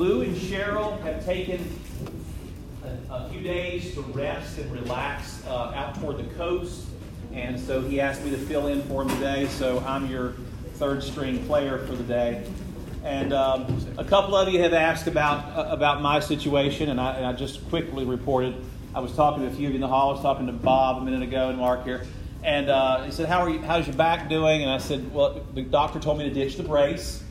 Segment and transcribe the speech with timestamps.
[0.00, 1.78] Lou and Cheryl have taken
[2.82, 6.86] a, a few days to rest and relax uh, out toward the coast.
[7.34, 9.46] And so he asked me to fill in for him today.
[9.48, 10.36] So I'm your
[10.76, 12.50] third string player for the day.
[13.04, 17.16] And um, a couple of you have asked about uh, about my situation, and I,
[17.16, 18.54] and I, just quickly reported.
[18.94, 20.10] I was talking to a few of you in the hall.
[20.10, 22.06] I was talking to Bob a minute ago and Mark here,
[22.42, 23.58] and uh, he said, "How are you?
[23.60, 26.62] How's your back doing?" And I said, "Well, the doctor told me to ditch the
[26.62, 27.22] brace."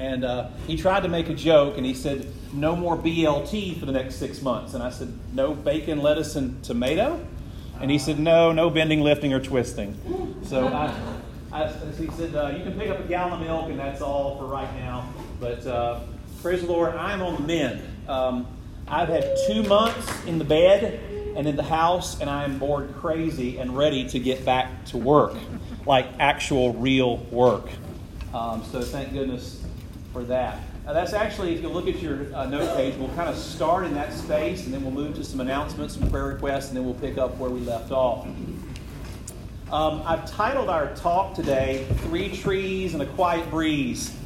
[0.00, 3.84] And uh, he tried to make a joke, and he said, "No more BLT for
[3.84, 7.22] the next six months." And I said, "No bacon, lettuce, and tomato."
[7.82, 9.94] And he said, "No, no bending, lifting, or twisting."
[10.42, 10.94] So I.
[11.52, 11.66] I,
[11.98, 14.44] he said, uh, You can pick up a gallon of milk, and that's all for
[14.44, 15.12] right now.
[15.40, 15.98] But uh,
[16.42, 17.82] praise the Lord, I'm on the mend.
[18.08, 18.46] Um,
[18.86, 21.00] I've had two months in the bed
[21.34, 24.96] and in the house, and I am bored crazy and ready to get back to
[24.96, 25.34] work,
[25.86, 27.68] like actual real work.
[28.32, 29.59] Um, so thank goodness
[30.12, 30.58] for that.
[30.84, 33.84] Now that's actually, if you look at your uh, note page, we'll kind of start
[33.84, 36.84] in that space, and then we'll move to some announcements, some prayer requests, and then
[36.84, 38.26] we'll pick up where we left off.
[39.70, 44.16] Um, I've titled our talk today, Three Trees and a Quiet Breeze.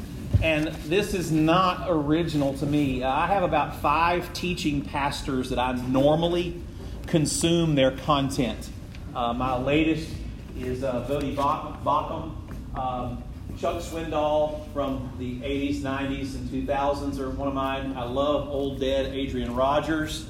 [0.42, 3.02] And this is not original to me.
[3.02, 6.60] I have about five teaching pastors that I normally
[7.06, 8.70] consume their content.
[9.14, 10.10] Uh, my latest
[10.58, 12.34] is uh, Baucham.
[12.78, 13.23] Um,
[13.58, 17.94] Chuck Swindoll from the 80s, 90s, and 2000s are one of mine.
[17.96, 20.26] I love old dead Adrian Rogers.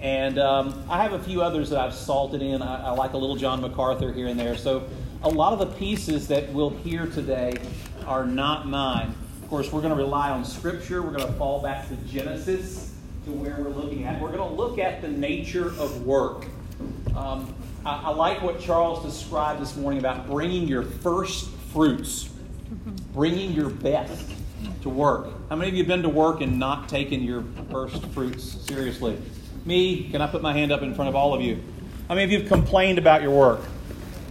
[0.00, 2.62] And um, I have a few others that I've salted in.
[2.62, 4.56] I, I, like a little John MacArthur here and there.
[4.56, 4.88] So
[5.22, 7.54] a lot of the pieces that we'll hear today
[8.06, 9.14] are not mine.
[9.42, 11.02] Of course, we're going to rely on Scripture.
[11.02, 12.94] We're going to fall back to Genesis
[13.26, 14.20] to where we're looking at.
[14.20, 16.46] We're going to look at the nature of work.
[17.14, 22.31] Um, I, I like what Charles described this morning about bringing your first fruits,
[23.12, 24.30] bringing your best
[24.82, 25.28] to work.
[25.48, 29.18] How many of you have been to work and not taken your first fruits seriously?
[29.64, 31.62] Me, can I put my hand up in front of all of you?
[32.08, 33.60] How many of you have complained about your work?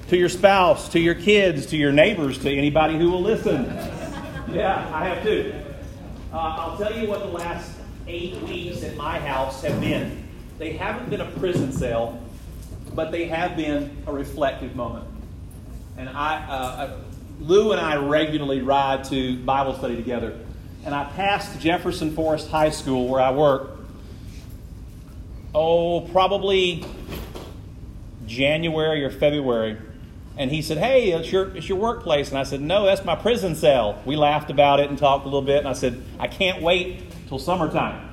[0.09, 3.65] To your spouse, to your kids, to your neighbors, to anybody who will listen?
[4.51, 5.53] Yeah, I have too.
[6.33, 7.71] Uh, I'll tell you what the last
[8.07, 10.27] eight weeks at my house have been.
[10.57, 12.21] They haven't been a prison cell,
[12.93, 15.07] but they have been a reflective moment.
[15.97, 16.99] And I, uh,
[17.39, 20.37] Lou and I regularly ride to Bible study together.
[20.85, 23.77] And I passed Jefferson Forest High School where I work
[25.53, 26.85] oh, probably
[28.25, 29.77] January or February.
[30.37, 32.29] And he said, Hey, it's your, it's your workplace.
[32.29, 34.01] And I said, No, that's my prison cell.
[34.05, 35.59] We laughed about it and talked a little bit.
[35.59, 38.09] And I said, I can't wait till summertime.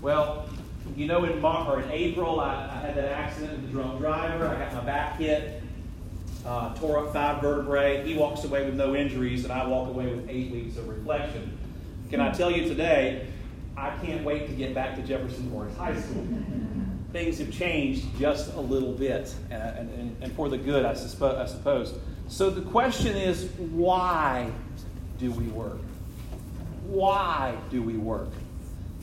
[0.00, 0.48] Well,
[0.96, 3.98] you know, in, March, or in April, I, I had that accident with the drunk
[3.98, 4.48] driver.
[4.48, 5.57] I got my back hit,
[6.48, 8.02] uh, tore up five vertebrae.
[8.06, 11.56] He walks away with no injuries, and I walk away with eight weeks of reflection.
[12.08, 13.26] Can I tell you today,
[13.76, 16.26] I can't wait to get back to Jefferson Forest High School.
[17.12, 21.38] Things have changed just a little bit, and, and, and for the good, I, suspo-
[21.38, 21.94] I suppose.
[22.28, 24.50] So the question is why
[25.18, 25.80] do we work?
[26.86, 28.30] Why do we work?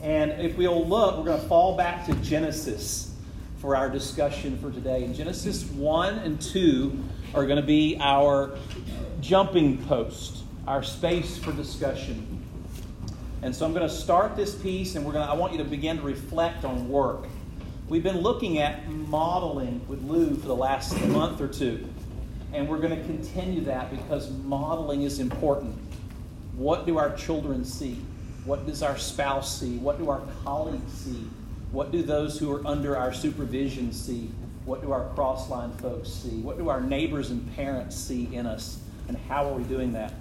[0.02, 3.14] And if we'll look, we're going to fall back to Genesis
[3.58, 5.04] for our discussion for today.
[5.04, 7.04] And Genesis 1 and 2
[7.34, 8.56] are going to be our
[9.20, 12.44] jumping post, our space for discussion.
[13.42, 15.58] And so I'm going to start this piece, and we're going to, I want you
[15.58, 17.26] to begin to reflect on work.
[17.88, 21.86] We've been looking at modeling with Lou for the last month or two,
[22.52, 25.78] and we're going to continue that because modeling is important.
[26.56, 28.00] What do our children see?
[28.44, 29.76] What does our spouse see?
[29.78, 31.28] What do our colleagues see?
[31.70, 34.30] What do those who are under our supervision see?
[34.66, 36.40] What do our crossline folks see?
[36.40, 38.80] What do our neighbors and parents see in us?
[39.06, 40.12] And how are we doing that?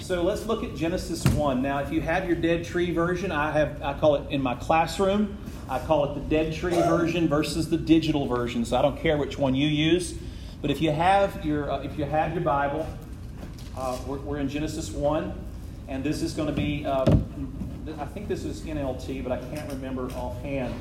[0.00, 1.60] So let's look at Genesis 1.
[1.60, 4.54] Now, if you have your dead tree version, I have I call it in my
[4.54, 5.36] classroom,
[5.68, 8.64] I call it the dead tree version versus the digital version.
[8.64, 10.14] So I don't care which one you use.
[10.62, 12.88] But if you have your uh, if you have your Bible,
[13.76, 15.34] uh, we're, we're, in Genesis 1,
[15.88, 17.04] and this is going to be uh,
[17.98, 20.74] I think this is NLT, but I can't remember offhand.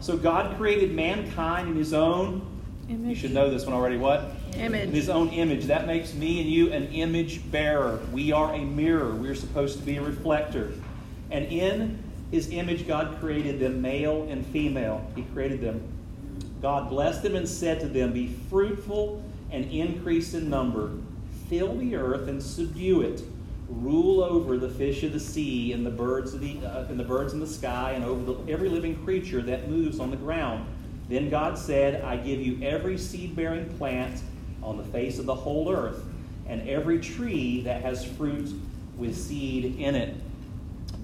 [0.00, 2.46] So God created mankind in his own
[2.88, 3.08] Image.
[3.08, 3.98] You should know this one already.
[3.98, 4.32] What?
[4.56, 4.90] Image.
[4.90, 5.66] His own image.
[5.66, 8.00] That makes me and you an image bearer.
[8.12, 9.14] We are a mirror.
[9.14, 10.72] We're supposed to be a reflector.
[11.30, 15.06] And in his image, God created them male and female.
[15.14, 15.86] He created them.
[16.62, 20.90] God blessed them and said to them, Be fruitful and increase in number,
[21.48, 23.22] fill the earth and subdue it.
[23.68, 27.04] Rule over the fish of the sea and the birds of the uh, and the
[27.04, 30.66] birds in the sky and over the, every living creature that moves on the ground.
[31.08, 34.20] Then God said, I give you every seed bearing plant
[34.62, 36.02] on the face of the whole earth,
[36.46, 38.54] and every tree that has fruit
[38.96, 40.14] with seed in it.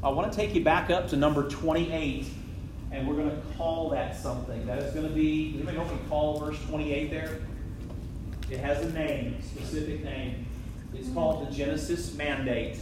[0.02, 2.26] I want to take you back up to number 28,
[2.92, 4.66] and we're going to call that something.
[4.66, 7.38] That is going to be, anybody know what we call verse 28 there?
[8.50, 10.46] It has a name, a specific name.
[10.94, 12.78] It's called the Genesis Mandate.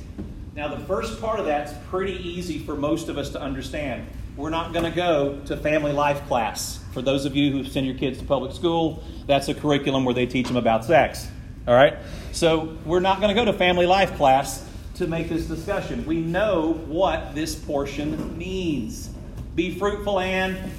[0.54, 4.06] Now, the first part of that's pretty easy for most of us to understand.
[4.36, 6.78] We're not going to go to family life class.
[6.92, 10.14] For those of you who send your kids to public school, that's a curriculum where
[10.14, 11.26] they teach them about sex.
[11.66, 11.96] All right?
[12.32, 16.04] So, we're not going to go to family life class to make this discussion.
[16.04, 19.08] We know what this portion means.
[19.54, 20.70] Be fruitful and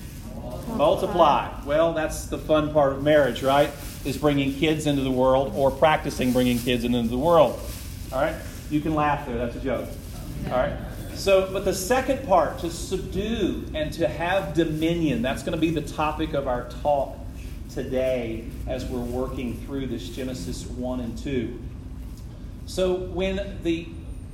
[0.76, 1.52] multiply.
[1.66, 3.72] Well, that's the fun part of marriage, right?
[4.06, 7.60] Is bringing kids into the world or practicing bringing kids into the world.
[8.12, 8.36] All right?
[8.70, 9.38] You can laugh there.
[9.38, 9.88] That's a joke.
[10.48, 10.74] All right?
[11.16, 15.70] So, but the second part, to subdue and to have dominion, that's going to be
[15.70, 17.18] the topic of our talk
[17.70, 21.62] today as we're working through this Genesis 1 and 2.
[22.66, 23.88] So, when the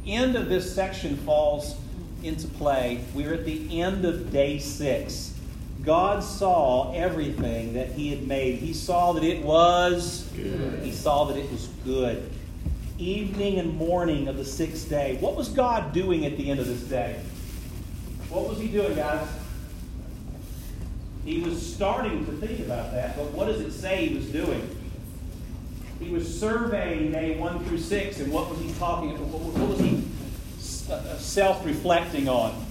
[0.07, 1.75] end of this section falls
[2.23, 5.33] into play, we're at the end of day six.
[5.89, 8.59] God saw everything that He had made.
[8.59, 10.83] He saw that it was good.
[10.83, 12.29] He saw that it was good
[12.99, 15.17] evening and morning of the sixth day.
[15.19, 17.19] What was God doing at the end of this day?
[18.29, 19.27] What was He doing, guys?
[21.25, 24.69] He was starting to think about that, but what does it say He was doing?
[25.99, 29.25] He was surveying day one through six, and what was He talking about?
[29.25, 30.03] What was He
[30.93, 32.63] uh, self reflecting on?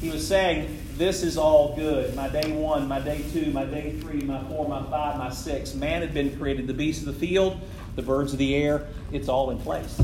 [0.00, 2.16] He was saying, This is all good.
[2.16, 5.72] My day one, my day two, my day three, my four, my five, my six.
[5.72, 7.60] Man had been created, the beasts of the field,
[7.94, 10.02] the birds of the air, it's all in place.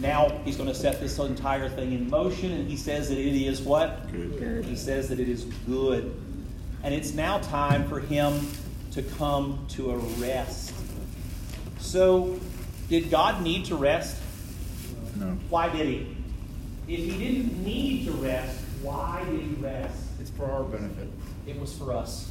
[0.00, 3.40] Now he's going to set this entire thing in motion, and he says that it
[3.40, 4.10] is what?
[4.10, 4.64] Good.
[4.64, 6.12] He says that it is good.
[6.82, 8.48] And it's now time for him
[8.90, 10.74] to come to a rest.
[11.78, 12.40] So,
[12.88, 14.20] did God need to rest?
[15.14, 15.26] No.
[15.48, 16.16] Why did he?
[16.88, 20.04] If he didn't need to rest, why did he rest?
[20.20, 21.08] It's for our benefit.
[21.46, 22.30] It was for us.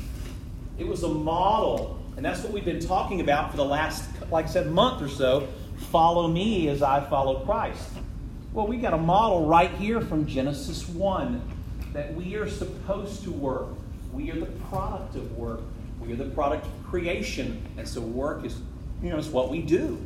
[0.77, 4.45] It was a model and that's what we've been talking about for the last, like
[4.45, 5.47] I said, month or so.
[5.91, 7.89] Follow me as I follow Christ.
[8.53, 11.41] Well, we got a model right here from Genesis 1
[11.93, 13.69] that we are supposed to work.
[14.11, 15.61] We are the product of work.
[15.99, 17.65] We are the product of creation.
[17.77, 18.59] And so work is,
[19.01, 19.99] you know, it's what we do.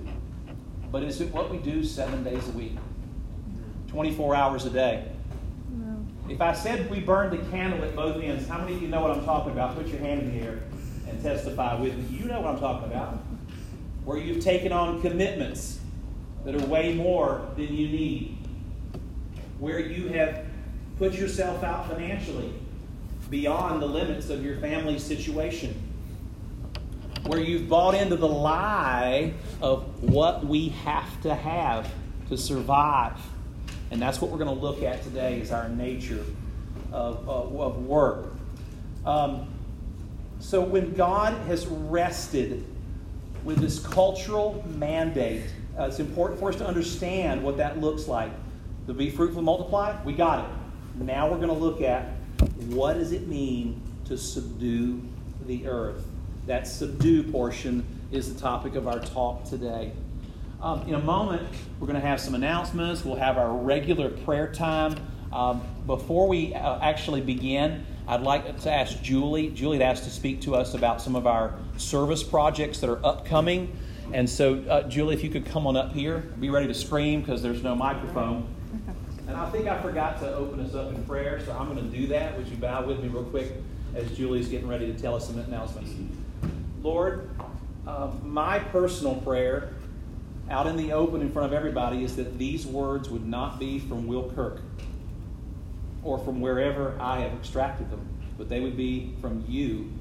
[0.91, 2.77] But is it what we do seven days a week?
[3.89, 5.11] 24 hours a day?
[6.29, 9.01] If I said we burned the candle at both ends, how many of you know
[9.01, 9.75] what I'm talking about?
[9.75, 10.63] Put your hand in the air
[11.07, 12.17] and testify with me.
[12.17, 13.19] You know what I'm talking about.
[14.03, 15.79] Where you've taken on commitments
[16.43, 18.37] that are way more than you need.
[19.59, 20.45] Where you have
[20.97, 22.53] put yourself out financially
[23.29, 25.81] beyond the limits of your family situation.
[27.25, 31.91] Where you've bought into the lie of what we have to have
[32.29, 33.19] to survive.
[33.91, 36.23] And that's what we're going to look at today is our nature
[36.91, 38.33] of, of, of work.
[39.05, 39.47] Um,
[40.39, 42.65] so when God has rested
[43.43, 45.43] with this cultural mandate,
[45.79, 48.31] uh, it's important for us to understand what that looks like.
[48.87, 50.51] To be fruitful and multiply, we got it.
[50.95, 52.11] Now we're going to look at
[52.67, 55.01] what does it mean to subdue
[55.45, 56.05] the earth.
[56.45, 59.91] That subdue portion is the topic of our talk today.
[60.59, 61.47] Um, in a moment,
[61.79, 63.05] we're going to have some announcements.
[63.05, 64.95] We'll have our regular prayer time.
[65.31, 69.49] Um, before we uh, actually begin, I'd like to ask Julie.
[69.51, 73.77] Julie asked to speak to us about some of our service projects that are upcoming.
[74.13, 77.21] And so, uh, Julie, if you could come on up here, be ready to scream
[77.21, 78.47] because there's no microphone.
[79.27, 81.97] And I think I forgot to open us up in prayer, so I'm going to
[81.97, 82.35] do that.
[82.35, 83.51] Would you bow with me real quick
[83.93, 85.91] as Julie's getting ready to tell us some announcements?
[86.81, 87.29] Lord,
[87.85, 89.73] uh, my personal prayer
[90.49, 93.79] out in the open in front of everybody is that these words would not be
[93.79, 94.61] from Will Kirk
[96.03, 99.91] or from wherever I have extracted them, but they would be from you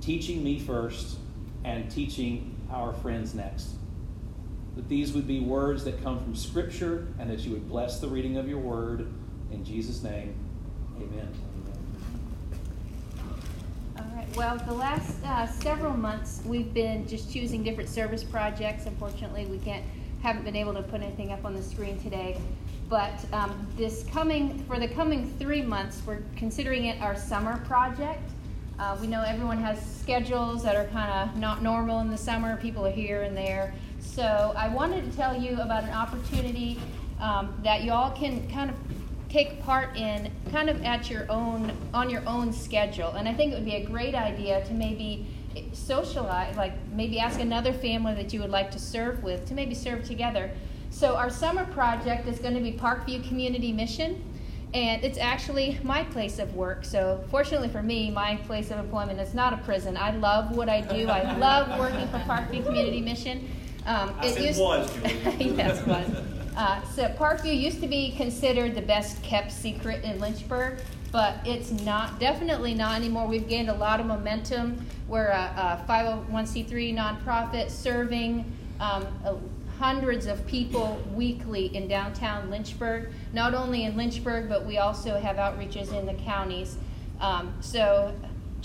[0.00, 1.18] teaching me first
[1.64, 3.70] and teaching our friends next.
[4.76, 8.08] That these would be words that come from Scripture and that you would bless the
[8.08, 9.06] reading of your word.
[9.50, 10.34] In Jesus' name,
[10.98, 11.55] amen.
[14.36, 18.84] Well, the last uh, several months, we've been just choosing different service projects.
[18.84, 19.82] Unfortunately, we can't
[20.22, 22.38] haven't been able to put anything up on the screen today.
[22.90, 28.30] But um, this coming for the coming three months, we're considering it our summer project.
[28.78, 32.58] Uh, we know everyone has schedules that are kind of not normal in the summer.
[32.58, 33.72] People are here and there.
[34.00, 36.78] So I wanted to tell you about an opportunity
[37.20, 38.76] um, that you all can kind of
[39.36, 43.10] take part in, kind of at your own on your own schedule.
[43.10, 45.26] And I think it would be a great idea to maybe
[45.72, 49.74] socialize, like maybe ask another family that you would like to serve with to maybe
[49.74, 50.50] serve together
[50.90, 54.22] So our summer project is going to be Parkview Community Mission,
[54.72, 56.86] and it's actually my place of work.
[56.86, 59.96] So fortunately for me, my place of employment is not a prison.
[59.98, 61.08] I love what I do.
[61.08, 63.36] I love working for Parkview Community Mission.
[63.84, 64.96] Um, I it used, was,
[65.38, 66.35] yes, was.
[66.56, 70.78] Uh, so Parkview used to be considered the best kept secret in Lynchburg,
[71.12, 73.26] but it's not, definitely not anymore.
[73.26, 74.86] We've gained a lot of momentum.
[75.06, 79.06] We're a, a 501c3 nonprofit serving um,
[79.78, 85.36] hundreds of people weekly in downtown Lynchburg, not only in Lynchburg, but we also have
[85.36, 86.78] outreaches in the counties.
[87.20, 88.14] Um, so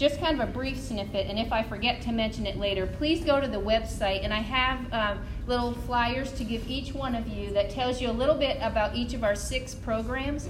[0.01, 3.23] just kind of a brief snippet, and if I forget to mention it later, please
[3.23, 7.27] go to the website, and I have um, little flyers to give each one of
[7.27, 10.49] you that tells you a little bit about each of our six programs.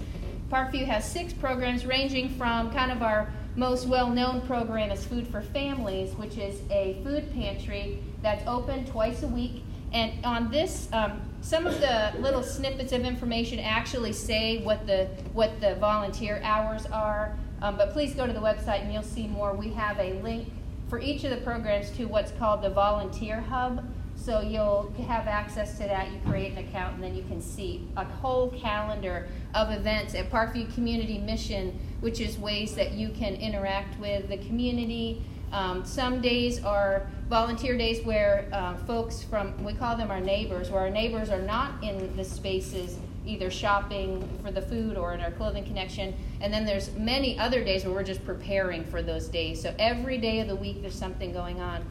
[0.49, 5.41] Parkview has six programs ranging from kind of our most well-known program is Food for
[5.41, 9.63] Families, which is a food pantry that's open twice a week.
[9.91, 15.09] And on this, um, some of the little snippets of information actually say what the
[15.33, 17.37] what the volunteer hours are.
[17.61, 19.53] Um, but please go to the website and you'll see more.
[19.53, 20.47] We have a link
[20.89, 23.85] for each of the programs to what's called the Volunteer Hub.
[24.15, 26.11] So you'll have access to that.
[26.11, 30.29] You create an account, and then you can see a whole calendar of events at
[30.29, 35.23] Parkview Community Mission, which is ways that you can interact with the community.
[35.51, 40.69] Um, some days are volunteer days where uh, folks from, we call them our neighbors,
[40.69, 45.21] where our neighbors are not in the spaces either shopping for the food or in
[45.21, 46.15] our clothing connection.
[46.39, 49.61] And then there's many other days where we're just preparing for those days.
[49.61, 51.85] So every day of the week there's something going on.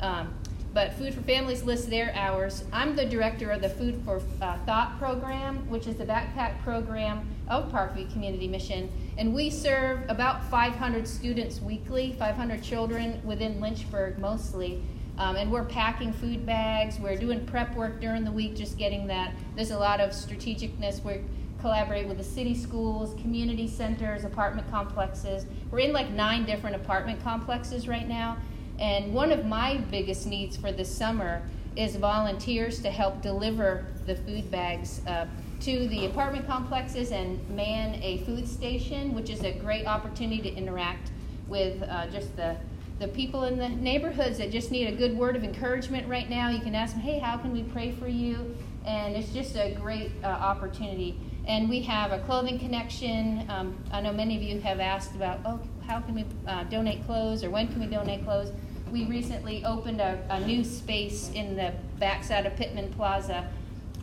[0.00, 0.34] Um,
[0.76, 2.62] but Food for Families lists their hours.
[2.70, 7.26] I'm the director of the Food for uh, Thought program, which is the backpack program
[7.48, 8.90] of Parkview Community Mission.
[9.16, 14.82] And we serve about 500 students weekly, 500 children within Lynchburg mostly.
[15.18, 16.98] Um, and we're packing food bags.
[16.98, 19.32] We're doing prep work during the week, just getting that.
[19.54, 21.02] There's a lot of strategicness.
[21.02, 21.22] We
[21.60, 25.46] collaborate with the city schools, community centers, apartment complexes.
[25.70, 28.36] We're in like nine different apartment complexes right now.
[28.78, 31.42] And one of my biggest needs for this summer
[31.76, 35.26] is volunteers to help deliver the food bags uh,
[35.60, 40.54] to the apartment complexes and man a food station, which is a great opportunity to
[40.54, 41.10] interact
[41.48, 42.56] with uh, just the,
[42.98, 46.48] the people in the neighborhoods that just need a good word of encouragement right now.
[46.48, 48.56] You can ask them, hey, how can we pray for you?
[48.86, 51.18] And it's just a great uh, opportunity.
[51.46, 53.44] And we have a clothing connection.
[53.50, 57.04] Um, I know many of you have asked about, oh, how can we uh, donate
[57.04, 58.50] clothes or when can we donate clothes?
[58.92, 63.48] we recently opened a, a new space in the backside of Pittman Plaza,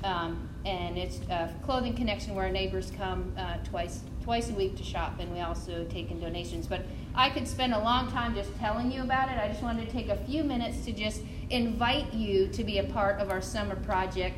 [0.04, 4.78] um, and it's a clothing connection where our neighbors come uh, twice twice a week
[4.78, 6.68] to shop, and we also take in donations.
[6.68, 9.38] But I could spend a long time just telling you about it.
[9.38, 12.84] I just wanted to take a few minutes to just invite you to be a
[12.86, 14.36] part of our summer project,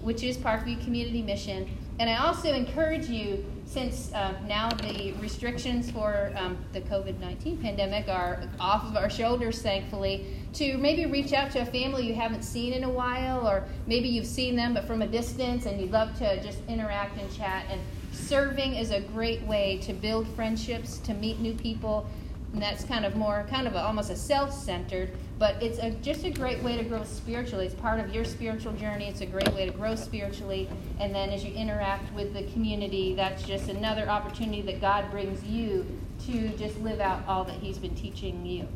[0.00, 1.68] which is Parkview Community Mission.
[2.00, 7.58] And I also encourage you since uh, now the restrictions for um, the COVID 19
[7.58, 12.14] pandemic are off of our shoulders, thankfully, to maybe reach out to a family you
[12.14, 15.80] haven't seen in a while, or maybe you've seen them but from a distance and
[15.80, 17.66] you'd love to just interact and chat.
[17.68, 17.80] And
[18.12, 22.08] serving is a great way to build friendships, to meet new people,
[22.52, 25.90] and that's kind of more, kind of a, almost a self centered but it's a,
[25.90, 27.66] just a great way to grow spiritually.
[27.66, 29.06] It's part of your spiritual journey.
[29.06, 30.68] It's a great way to grow spiritually.
[30.98, 35.44] And then as you interact with the community, that's just another opportunity that God brings
[35.44, 35.86] you
[36.26, 38.66] to just live out all that He's been teaching you.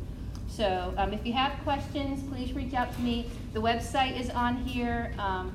[0.47, 3.25] So um, if you have questions, please reach out to me.
[3.53, 5.13] The website is on here.
[5.17, 5.53] Um,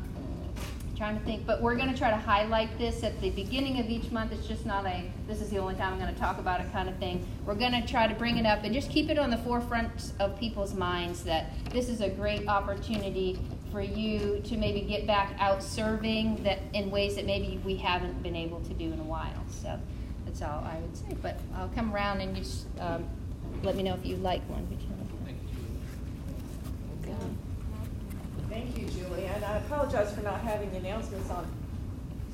[0.96, 3.88] trying to think, but we're going to try to highlight this at the beginning of
[3.90, 4.32] each month.
[4.32, 6.72] It's just not a, this is the only time I'm going to talk about it
[6.72, 7.26] kind of thing.
[7.44, 10.12] We're going to try to bring it up and just keep it on the forefront
[10.18, 13.38] of people's minds that this is a great opportunity
[13.70, 18.22] for you to maybe get back out serving that in ways that maybe we haven't
[18.22, 19.44] been able to do in a while.
[19.50, 19.78] So
[20.24, 21.14] that's all I would say.
[21.20, 23.04] But I'll come around and just um,
[23.62, 24.66] let me know if you like one.
[24.66, 24.88] Thank you,
[28.64, 29.24] Julie.
[29.24, 31.46] And I apologize for not having announcements on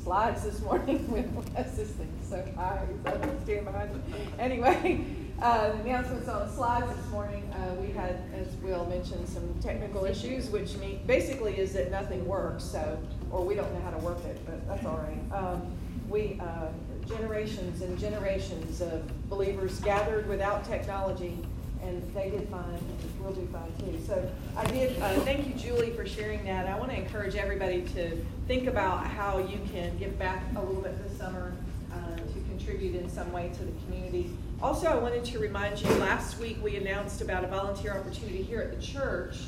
[0.02, 1.26] slides this morning with
[1.56, 2.86] assistants so high.
[3.06, 3.10] I
[3.44, 4.02] stand behind them.
[4.38, 5.04] Anyway,
[5.40, 7.42] uh, announcements on the slides this morning.
[7.52, 12.26] Uh, we had, as Will mentioned, some technical issues, which mean, basically is that nothing
[12.26, 12.64] works.
[12.64, 12.98] So,
[13.30, 15.38] or we don't know how to work it, but that's all right.
[15.38, 15.72] Um,
[16.08, 16.68] we uh,
[17.06, 21.38] generations and generations of believers gathered without technology
[21.82, 23.98] and they did fine, and we'll do fine too.
[24.06, 26.66] So I did, uh, thank you, Julie, for sharing that.
[26.66, 30.82] I want to encourage everybody to think about how you can give back a little
[30.82, 31.54] bit this summer
[31.92, 34.30] uh, to contribute in some way to the community.
[34.62, 38.60] Also, I wanted to remind you, last week we announced about a volunteer opportunity here
[38.60, 39.38] at the church,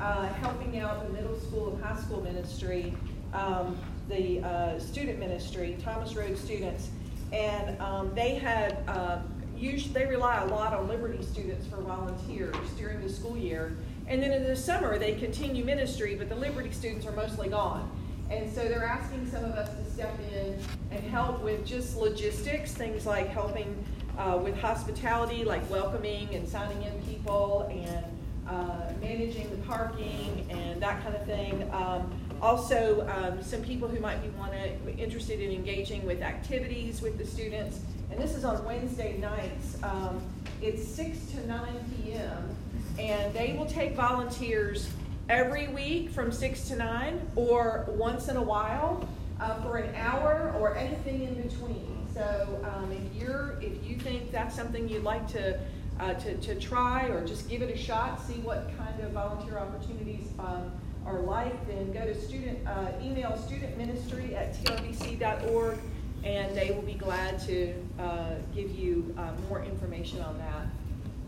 [0.00, 2.92] uh, helping out the middle school and high school ministry
[3.32, 3.78] um,
[4.08, 6.88] the uh, student ministry, Thomas Road students,
[7.32, 9.18] and um, they had uh,
[9.56, 14.22] usually they rely a lot on Liberty students for volunteers during the school year, and
[14.22, 17.90] then in the summer they continue ministry, but the Liberty students are mostly gone.
[18.30, 20.58] And so they're asking some of us to step in
[20.90, 23.84] and help with just logistics, things like helping
[24.18, 28.04] uh, with hospitality, like welcoming and signing in people and
[28.48, 31.68] uh, managing the parking and that kind of thing.
[31.72, 37.18] Um, also, um, some people who might be wanna, interested in engaging with activities with
[37.18, 37.80] the students.
[38.10, 39.82] And this is on Wednesday nights.
[39.82, 40.22] Um,
[40.62, 41.66] it's 6 to 9
[42.02, 42.56] p.m.
[42.98, 44.88] And they will take volunteers
[45.28, 49.08] every week from 6 to 9 or once in a while
[49.40, 52.06] uh, for an hour or anything in between.
[52.14, 55.60] So um, if you're if you think that's something you'd like to,
[56.00, 59.58] uh, to, to try or just give it a shot, see what kind of volunteer
[59.58, 60.72] opportunities um,
[61.06, 65.78] are like, then go to student uh, email studentministry at trbc.org
[66.24, 70.66] and they will be glad to uh, give you uh, more information on that.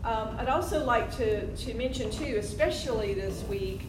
[0.03, 3.81] Um, I'd also like to, to mention too, especially this week,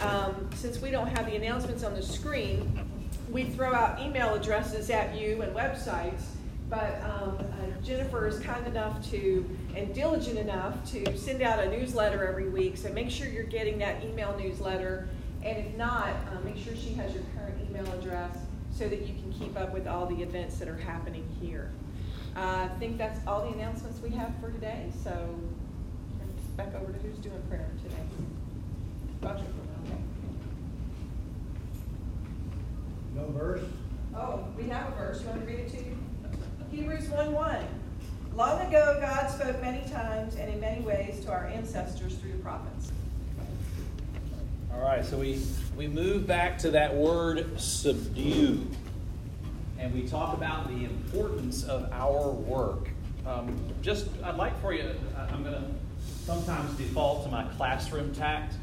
[0.00, 2.86] um, since we don't have the announcements on the screen,
[3.30, 6.22] we throw out email addresses at you and websites,
[6.70, 11.70] but um, uh, Jennifer is kind enough to and diligent enough to send out a
[11.70, 12.76] newsletter every week.
[12.76, 15.08] So make sure you're getting that email newsletter,
[15.42, 18.36] and if not, uh, make sure she has your current email address
[18.72, 21.70] so that you can keep up with all the events that are happening here.
[22.36, 24.90] Uh, I think that's all the announcements we have for today.
[25.02, 25.38] So
[26.56, 28.02] back over to who's doing prayer today.
[29.22, 29.44] Roger.
[33.14, 33.62] No verse?
[34.14, 35.20] Oh, we have a verse.
[35.22, 35.96] You want to read it to you?
[36.70, 37.64] Hebrews 1 1.
[38.34, 42.38] Long ago, God spoke many times and in many ways to our ancestors through the
[42.38, 42.92] prophets.
[44.78, 45.44] All right, so we,
[45.76, 48.64] we move back to that word subdue.
[49.76, 52.88] And we talk about the importance of our work.
[53.26, 55.64] Um, just, I'd like for you, I'm going to
[56.24, 58.54] sometimes default to my classroom tact.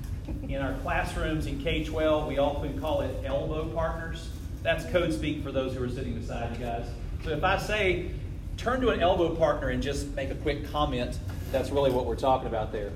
[0.47, 4.30] In our classrooms in K 12, we often call it elbow partners.
[4.63, 6.86] That's code speak for those who are sitting beside you guys.
[7.25, 8.12] So if I say,
[8.56, 11.19] turn to an elbow partner and just make a quick comment,
[11.51, 12.91] that's really what we're talking about there.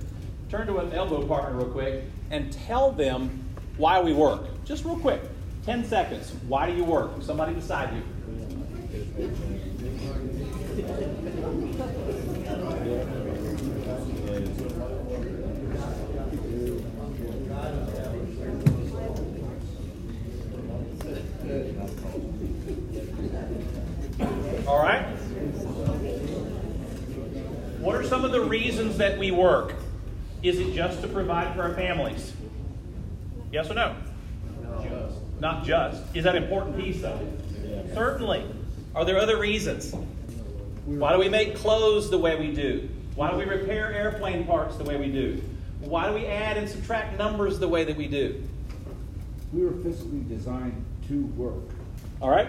[0.49, 3.43] Turn to an elbow partner real quick and tell them
[3.77, 4.63] why we work.
[4.65, 5.21] Just real quick,
[5.65, 6.33] 10 seconds.
[6.47, 7.11] Why do you work?
[7.21, 8.03] Somebody beside you.
[24.67, 25.05] All right?
[27.79, 29.73] What are some of the reasons that we work?
[30.41, 32.33] Is it just to provide for our families?
[33.51, 33.95] Yes or no?
[34.81, 35.17] Just.
[35.39, 36.15] Not just.
[36.15, 37.19] Is that an important piece though?
[37.93, 38.45] Certainly.
[38.95, 39.93] Are there other reasons?
[40.85, 42.89] Why do we make clothes the way we do?
[43.15, 45.41] Why do we repair airplane parts the way we do?
[45.81, 48.41] Why do we add and subtract numbers the way that we do?
[49.53, 51.63] We were physically designed to work.
[52.21, 52.47] All right?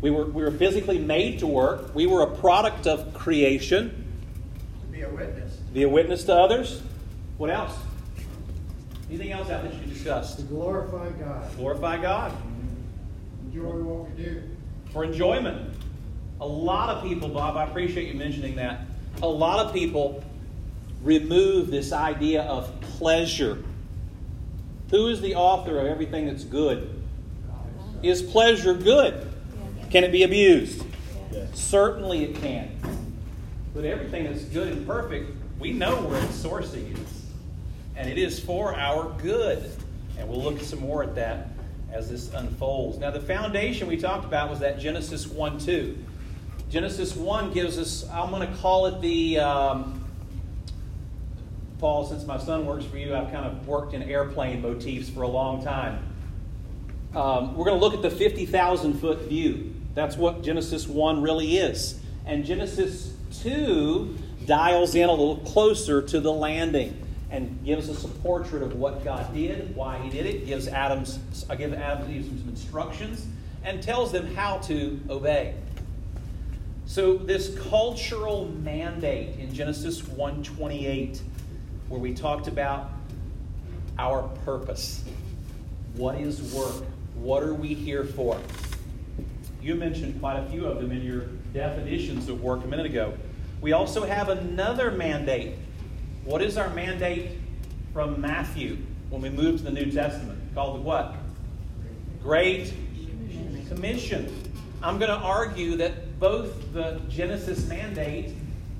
[0.00, 1.94] We were, we were physically made to work.
[1.94, 4.04] We were a product of creation.
[4.80, 5.56] To be a witness.
[5.56, 6.82] To Be a witness to others.
[7.42, 7.76] What else?
[9.08, 10.36] Anything else out that you discussed?
[10.36, 11.56] To glorify God.
[11.56, 12.32] Glorify God.
[13.46, 14.44] Enjoy what we do.
[14.92, 15.74] For enjoyment.
[16.40, 18.82] A lot of people, Bob, I appreciate you mentioning that.
[19.24, 20.22] A lot of people
[21.02, 23.58] remove this idea of pleasure.
[24.90, 27.02] Who is the author of everything that's good?
[28.04, 29.28] Is pleasure good?
[29.90, 30.84] Can it be abused?
[31.54, 32.70] Certainly it can.
[33.74, 37.11] But everything that's good and perfect, we know where its sourcing is.
[37.96, 39.70] And it is for our good.
[40.18, 41.48] And we'll look some more at that
[41.92, 42.98] as this unfolds.
[42.98, 45.98] Now, the foundation we talked about was that Genesis 1 2.
[46.70, 50.02] Genesis 1 gives us, I'm going to call it the, um,
[51.78, 55.22] Paul, since my son works for you, I've kind of worked in airplane motifs for
[55.22, 56.02] a long time.
[57.14, 59.74] Um, we're going to look at the 50,000 foot view.
[59.94, 62.00] That's what Genesis 1 really is.
[62.24, 66.96] And Genesis 2 dials in a little closer to the landing
[67.32, 71.18] and gives us a portrait of what God did, why He did it, gives Adam's,
[71.48, 73.26] I uh, give Adam and Eve some instructions,
[73.64, 75.54] and tells them how to obey.
[76.84, 81.20] So this cultural mandate in Genesis 1:28,
[81.88, 82.90] where we talked about
[83.98, 85.02] our purpose.
[85.94, 86.84] What is work?
[87.14, 88.38] What are we here for?
[89.62, 93.14] You mentioned quite a few of them in your definitions of work a minute ago.
[93.62, 95.54] We also have another mandate.
[96.24, 97.32] What is our mandate
[97.92, 98.78] from Matthew
[99.10, 100.40] when we move to the New Testament?
[100.54, 101.16] Called the what?
[102.22, 102.72] Great
[103.66, 104.52] Commission.
[104.84, 108.34] I'm going to argue that both the Genesis mandate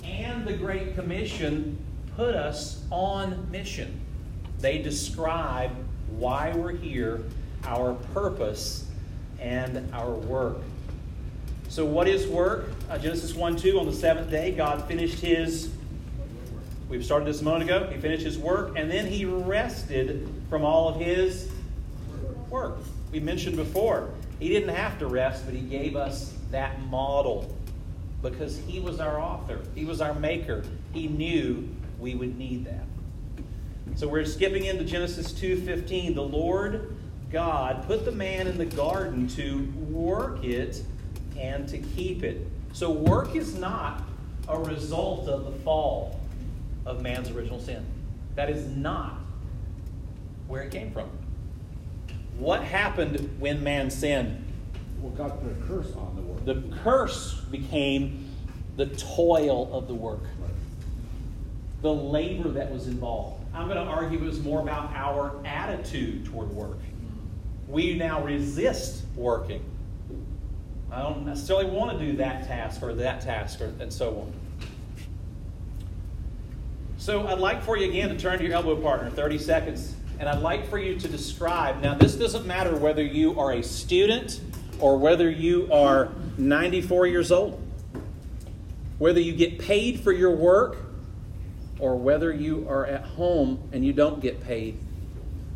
[0.05, 1.77] and the Great Commission
[2.15, 4.01] put us on mission.
[4.61, 5.73] They describe
[6.11, 7.25] why we're here,
[7.65, 8.87] our purpose,
[9.41, 10.59] and our work.
[11.69, 12.71] So, what is work?
[12.89, 15.73] Uh, Genesis 1 2, on the seventh day, God finished his.
[16.93, 17.89] We've started this a moment ago.
[17.91, 21.51] He finished his work, and then he rested from all of his
[22.51, 22.77] work.
[23.11, 27.51] We mentioned before, he didn't have to rest, but he gave us that model
[28.21, 30.65] because he was our author, he was our maker.
[30.93, 31.67] He knew
[31.99, 32.85] we would need that.
[33.95, 36.15] So we're skipping into Genesis 2:15.
[36.15, 36.95] The Lord
[37.31, 40.83] God put the man in the garden to work it
[41.39, 42.47] and to keep it.
[42.75, 44.03] So work is not
[44.47, 46.19] a result of the fall
[46.87, 47.85] of man's original sin.
[48.35, 49.21] That is not
[50.49, 51.11] where it came from.
[52.39, 54.45] What happened when man sinned?
[55.01, 56.45] Well, God put a curse on the work.
[56.45, 58.31] The curse became
[58.77, 60.23] the toil of the work,
[61.83, 63.45] the labor that was involved.
[63.55, 66.79] I'm going to argue it was more about our attitude toward work.
[67.69, 69.63] We now resist working.
[70.91, 74.33] I don't necessarily want to do that task or that task or, and so on.
[77.03, 80.29] So I'd like for you again to turn to your elbow partner, 30 seconds, and
[80.29, 81.83] I'd like for you to describe.
[81.83, 84.41] Now, this doesn't matter whether you are a student
[84.79, 87.61] or whether you are 94 years old,
[88.99, 90.77] whether you get paid for your work
[91.81, 94.79] or whether you are at home and you don't get paid.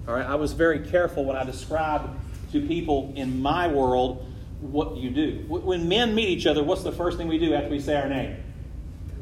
[0.09, 2.09] All right, I was very careful when I described
[2.51, 4.27] to people in my world
[4.61, 5.45] what you do.
[5.47, 8.09] When men meet each other, what's the first thing we do after we say our
[8.09, 8.37] name?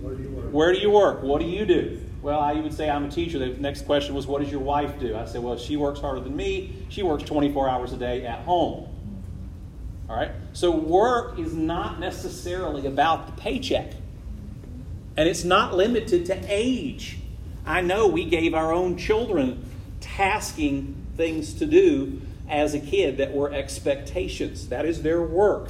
[0.00, 0.52] Where do you work?
[0.52, 1.22] Where do you work?
[1.22, 2.00] What do you do?
[2.24, 3.38] Well, I would say I'm a teacher.
[3.38, 5.14] The next question was, What does your wife do?
[5.14, 6.74] I said, Well, she works harder than me.
[6.88, 8.88] She works 24 hours a day at home.
[10.08, 10.30] All right?
[10.54, 13.92] So, work is not necessarily about the paycheck,
[15.18, 17.18] and it's not limited to age.
[17.66, 19.62] I know we gave our own children
[20.00, 24.68] tasking things to do as a kid that were expectations.
[24.68, 25.68] That is their work.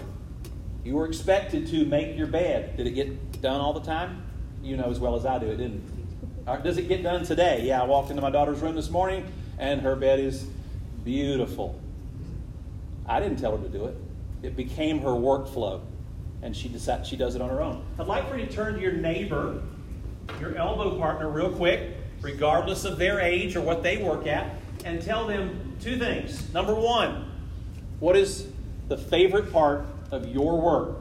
[0.84, 2.76] You were expected to make your bed.
[2.76, 4.22] Did it get done all the time?
[4.62, 5.93] You know as well as I do, it didn't.
[6.46, 7.62] Does it get done today?
[7.64, 9.26] Yeah, I walked into my daughter's room this morning
[9.58, 10.46] and her bed is
[11.04, 11.80] beautiful.
[13.06, 13.96] I didn't tell her to do it.
[14.42, 15.80] It became her workflow,
[16.42, 17.84] and she decided she does it on her own.
[17.98, 19.62] I'd like for you to turn to your neighbor,
[20.40, 24.54] your elbow partner, real quick, regardless of their age or what they work at,
[24.84, 26.52] and tell them two things.
[26.52, 27.30] Number one,
[28.00, 28.48] what is
[28.88, 30.96] the favorite part of your work?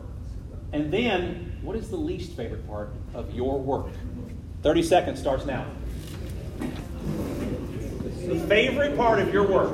[0.72, 3.88] And then, what is the least favorite part of your work?
[4.64, 5.66] 30 seconds starts now.
[6.58, 9.74] The favorite part of your work.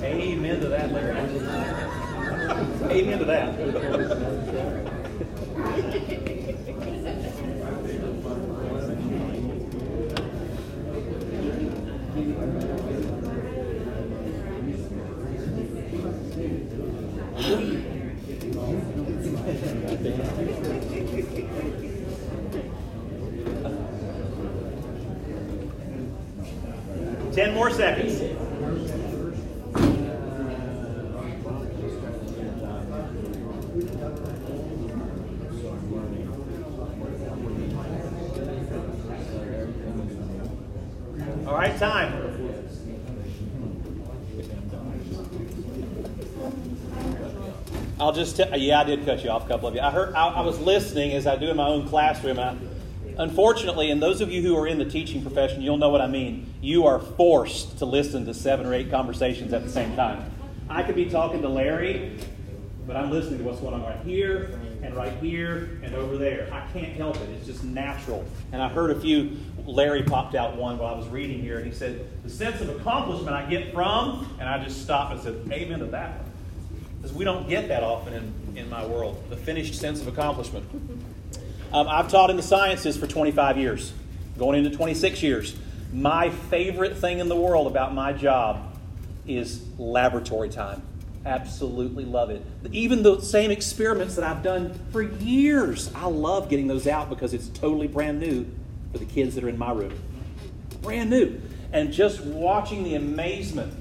[0.00, 1.18] Amen to that, Larry.
[2.88, 3.58] Amen to that.
[27.32, 28.20] Ten more seconds.
[41.46, 42.26] All right, time.
[47.98, 48.38] I'll just.
[48.38, 49.80] Yeah, I did cut you off a couple of you.
[49.80, 50.14] I heard.
[50.14, 52.38] I, I was listening as I do in my own classroom.
[52.38, 52.56] I,
[53.20, 56.06] unfortunately, and those of you who are in the teaching profession, you'll know what I
[56.06, 56.52] mean.
[56.60, 60.24] You are forced to listen to seven or eight conversations at the same time.
[60.68, 62.18] I could be talking to Larry,
[62.86, 66.48] but I'm listening to what's going on right here and right here and over there.
[66.50, 67.28] I can't help it.
[67.30, 68.24] It's just natural.
[68.52, 69.36] And I heard a few.
[69.66, 72.70] Larry popped out one while I was reading here, and he said, "The sense of
[72.70, 76.30] accomplishment I get from," and I just stopped and said, "Amen to that one."
[76.96, 80.64] Because we don't get that often in, in my world, the finished sense of accomplishment.
[81.72, 83.92] Um, I've taught in the sciences for 25 years,
[84.38, 85.56] going into 26 years.
[85.92, 88.76] My favorite thing in the world about my job
[89.26, 90.82] is laboratory time.
[91.24, 92.44] Absolutely love it.
[92.72, 97.34] Even the same experiments that I've done for years, I love getting those out because
[97.34, 98.46] it's totally brand new
[98.90, 99.96] for the kids that are in my room.
[100.82, 101.40] Brand new.
[101.72, 103.72] And just watching the amazement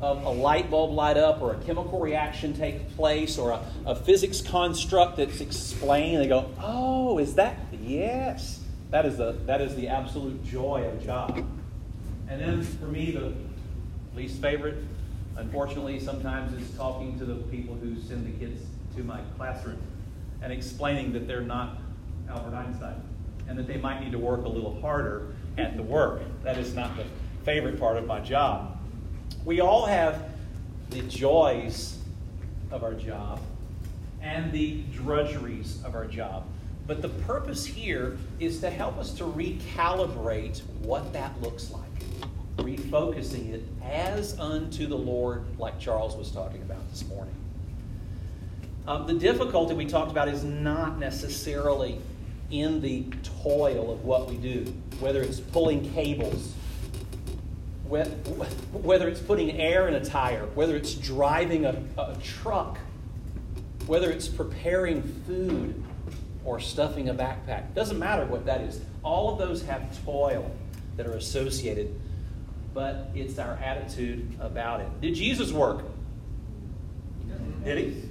[0.00, 3.94] of a light bulb light up or a chemical reaction take place or a, a
[3.94, 6.22] physics construct that's explained.
[6.22, 7.58] They go, oh, is that?
[7.82, 8.60] Yes.
[8.90, 11.44] That is the, that is the absolute joy of job.
[12.28, 13.34] And then for me, the
[14.14, 14.76] least favorite,
[15.36, 18.62] unfortunately, sometimes is talking to the people who send the kids
[18.96, 19.78] to my classroom
[20.42, 21.78] and explaining that they're not
[22.28, 23.02] Albert Einstein
[23.48, 26.22] and that they might need to work a little harder at the work.
[26.44, 27.04] That is not the
[27.44, 28.77] favorite part of my job.
[29.44, 30.30] We all have
[30.90, 31.98] the joys
[32.70, 33.40] of our job
[34.22, 36.44] and the drudgeries of our job.
[36.86, 41.82] But the purpose here is to help us to recalibrate what that looks like,
[42.56, 47.34] refocusing it as unto the Lord, like Charles was talking about this morning.
[48.86, 52.00] Um, the difficulty we talked about is not necessarily
[52.50, 53.04] in the
[53.42, 54.64] toil of what we do,
[54.98, 56.54] whether it's pulling cables,
[57.88, 62.78] whether it's putting air in a tire, whether it's driving a, a truck,
[63.86, 65.82] whether it's preparing food
[66.44, 67.74] or stuffing a backpack.
[67.74, 68.80] Doesn't matter what that is.
[69.02, 70.50] All of those have toil
[70.96, 71.98] that are associated,
[72.74, 75.00] but it's our attitude about it.
[75.00, 75.84] Did Jesus work?
[77.64, 78.02] Did he?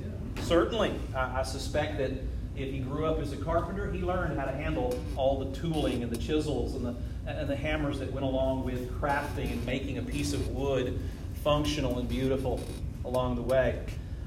[0.41, 0.93] Certainly.
[1.15, 2.11] I, I suspect that
[2.55, 6.01] if he grew up as a carpenter, he learned how to handle all the tooling
[6.01, 6.95] and the chisels and the,
[7.27, 10.99] and the hammers that went along with crafting and making a piece of wood
[11.43, 12.59] functional and beautiful
[13.05, 13.79] along the way.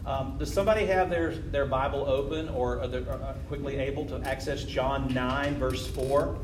[0.07, 4.21] Um, does somebody have their, their Bible open or are they are quickly able to
[4.27, 6.39] access John 9, verse 4?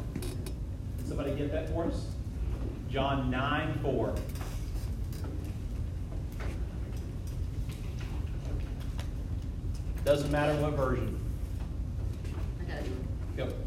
[0.99, 2.07] Can somebody get that for us?
[2.90, 4.14] John 9, 4.
[10.05, 11.19] Doesn't matter what version.
[12.61, 13.37] I got it.
[13.37, 13.65] Go.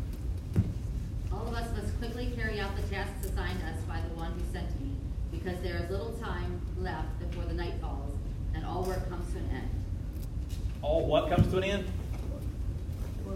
[1.69, 4.91] Us must quickly carry out the tasks assigned us by the one who sent me,
[5.31, 8.11] because there is little time left before the night falls,
[8.55, 9.69] and all work comes to an end.
[10.81, 11.85] All what comes to an end?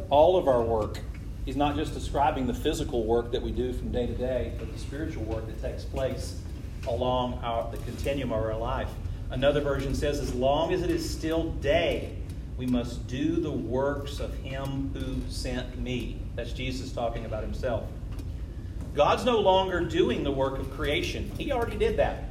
[0.10, 1.00] All of our work.
[1.46, 4.72] He's not just describing the physical work that we do from day to day, but
[4.72, 6.39] the spiritual work that takes place
[6.88, 8.89] along our, the continuum of our life.
[9.30, 12.15] Another version says, as long as it is still day,
[12.58, 16.17] we must do the works of him who sent me.
[16.36, 17.84] That's Jesus talking about himself.
[18.93, 22.25] God's no longer doing the work of creation, He already did that.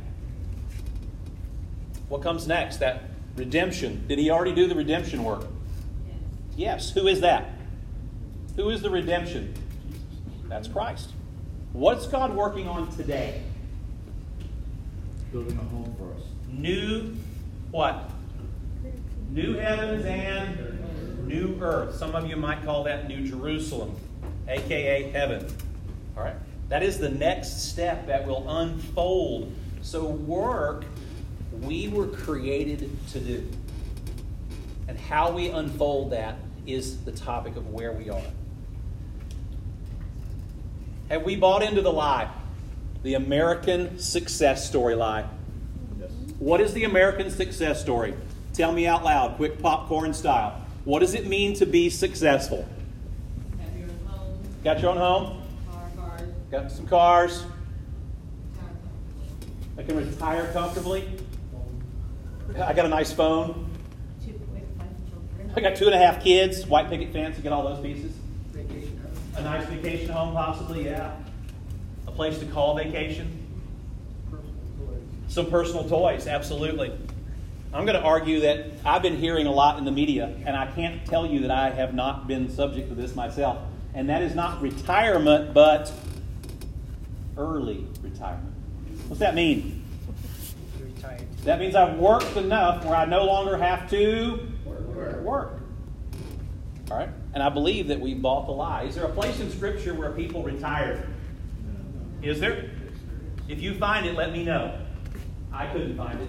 [2.09, 2.79] What comes next?
[2.79, 3.05] That
[3.37, 4.07] redemption.
[4.07, 5.47] Did He already do the redemption work?
[6.57, 6.91] Yes.
[6.91, 7.51] Who is that?
[8.57, 9.55] Who is the redemption?
[10.49, 11.11] That's Christ.
[11.73, 13.43] What's God working on today?
[15.33, 16.27] Building a home for us.
[16.51, 17.17] New
[17.71, 18.11] what?
[19.31, 21.97] New heavens and new earth.
[21.97, 23.97] Some of you might call that New Jerusalem,
[24.47, 25.47] aka heaven.
[26.73, 26.81] All right?
[26.81, 29.53] That is the next step that will unfold.
[29.83, 30.85] So, work
[31.61, 33.49] we were created to do.
[34.89, 38.23] And how we unfold that is the topic of where we are.
[41.09, 42.31] Have we bought into the lie?
[43.03, 45.27] The American success story lie.
[46.01, 46.11] Yes.
[46.39, 48.15] What is the American success story?
[48.55, 50.65] Tell me out loud, quick popcorn style.
[50.85, 52.67] What does it mean to be successful?
[53.61, 55.42] Have your own home, Got your own home?
[56.53, 57.47] Got some cars?
[59.79, 61.09] I can retire comfortably?
[62.61, 63.71] I got a nice phone?
[65.57, 68.15] I got two and a half kids, white picket fence, you get all those pieces?
[69.37, 71.17] A nice vacation home, possibly, yeah.
[72.07, 73.31] A place to call vacation.
[75.29, 76.93] Some personal toys, absolutely.
[77.73, 80.71] I'm going to argue that I've been hearing a lot in the media, and I
[80.73, 83.57] can't tell you that I have not been subject to this myself.
[83.95, 85.91] And that is not retirement, but
[87.37, 88.55] early retirement.
[89.09, 89.85] What's that mean?
[90.81, 91.27] Retired.
[91.45, 94.49] That means I've worked enough where I no longer have to
[95.23, 95.61] work.
[96.91, 97.09] All right?
[97.35, 98.83] And I believe that we bought the lie.
[98.83, 101.09] Is there a place in Scripture where people retire?
[102.23, 102.71] Is there?
[103.49, 104.79] If you find it, let me know.
[105.53, 106.29] I couldn't find it.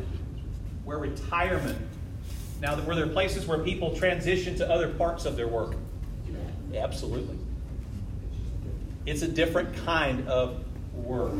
[0.85, 1.77] Where retirement.
[2.61, 5.75] Now, were there places where people transition to other parts of their work?
[6.73, 7.37] Absolutely.
[9.05, 10.63] It's a different kind of
[11.03, 11.33] work.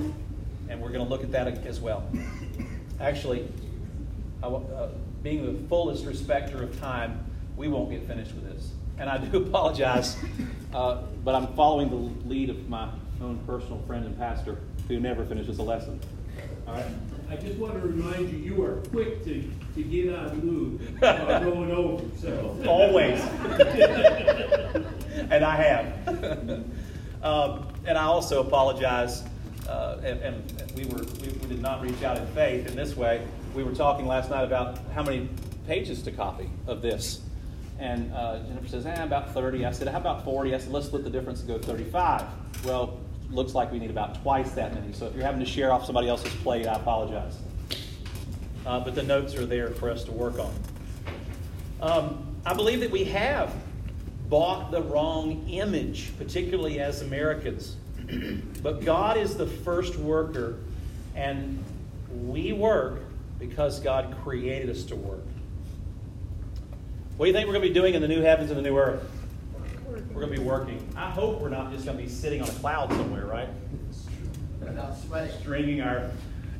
[0.69, 2.10] And we're going to look at that as well.
[2.99, 3.47] Actually,
[4.41, 4.89] I, uh,
[5.21, 8.71] being the fullest respecter of time, we won't get finished with this.
[8.97, 10.17] And I do apologize,
[10.73, 12.89] uh, but I'm following the lead of my
[13.21, 15.99] own personal friend and pastor who never finishes a lesson.
[16.67, 16.86] All right?
[17.30, 20.99] I just want to remind you, you are quick to, to get out of mood
[21.02, 22.58] by going over, so.
[22.67, 23.19] Always.
[25.32, 26.10] and I have.
[27.23, 29.23] um, and I also apologize.
[29.67, 32.95] Uh, and, and we were we, we did not reach out in faith in this
[32.95, 33.26] way.
[33.56, 35.30] We were talking last night about how many
[35.67, 37.21] pages to copy of this,
[37.80, 39.65] And uh, Jennifer says, eh, about 30.
[39.65, 40.54] I said, how about 40?
[40.54, 42.23] I said, let's split the difference and go 35.
[42.65, 42.99] Well,
[43.32, 44.93] looks like we need about twice that many.
[44.93, 47.38] So if you're having to share off somebody else's plate, I apologize.
[48.65, 50.54] Uh, but the notes are there for us to work on.
[51.82, 53.54] Um, I believe that we have
[54.30, 57.78] bought the wrong image, particularly as Americans.
[58.62, 60.58] But God is the first worker,
[61.15, 61.63] and
[62.26, 63.02] we work
[63.39, 65.23] because God created us to work.
[67.17, 68.63] What do you think we're going to be doing in the new heavens and the
[68.63, 69.10] new earth?
[70.13, 70.88] We're going to be working.
[70.95, 73.49] I hope we're not just going to be sitting on a cloud somewhere, right?
[75.41, 76.10] Stringing our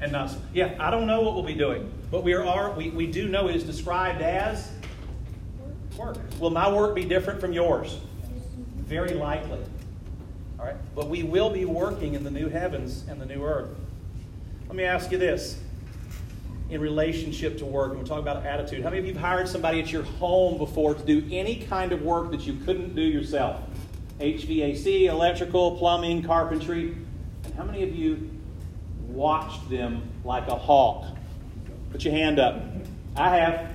[0.04, 0.36] and not.
[0.54, 2.72] Yeah, I don't know what we'll be doing, but we are.
[2.74, 4.72] We, we do know it is described as
[5.98, 6.18] work.
[6.40, 8.00] Will my work be different from yours?
[8.78, 9.60] Very likely.
[10.64, 13.68] All right, but we will be working in the new heavens and the new earth.
[14.68, 15.60] Let me ask you this
[16.70, 18.82] in relationship to work, and we're talking about attitude.
[18.82, 21.92] How many of you have hired somebody at your home before to do any kind
[21.92, 23.60] of work that you couldn't do yourself?
[24.22, 26.96] HVAC, electrical, plumbing, carpentry.
[27.44, 28.32] And how many of you
[29.10, 31.04] watched them like a hawk?
[31.92, 32.64] Put your hand up.
[33.18, 33.70] I have.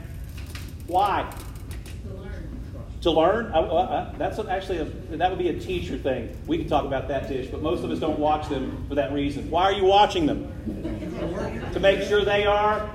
[0.87, 1.31] Why?
[3.03, 3.53] To learn?
[3.53, 4.85] I, I, that's actually a,
[5.17, 6.37] that would be a teacher thing.
[6.49, 9.13] We can talk about that, Dish, but most of us don't watch them for that
[9.13, 9.49] reason.
[9.51, 10.53] Why are you watching them?
[11.73, 12.91] to make sure they are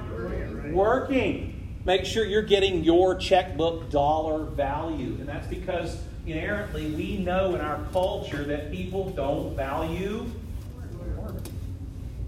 [0.72, 1.80] working.
[1.86, 5.16] Make sure you're getting your checkbook dollar value.
[5.20, 10.26] And that's because inherently we know in our culture that people don't value.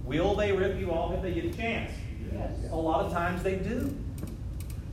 [0.04, 1.92] Will they rip you off if they get a chance?
[2.32, 2.52] Yes.
[2.72, 3.96] A lot of times they do.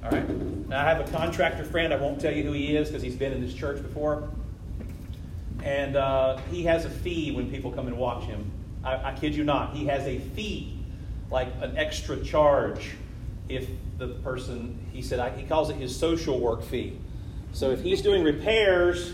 [0.04, 0.28] All right?
[0.68, 1.92] Now, I have a contractor friend.
[1.92, 4.28] I won't tell you who he is because he's been in this church before.
[5.62, 8.50] And uh, he has a fee when people come and watch him.
[8.82, 9.76] I, I kid you not.
[9.76, 10.76] He has a fee,
[11.30, 12.96] like an extra charge,
[13.48, 16.98] if the person, he said, I, he calls it his social work fee.
[17.52, 19.12] So if he's doing repairs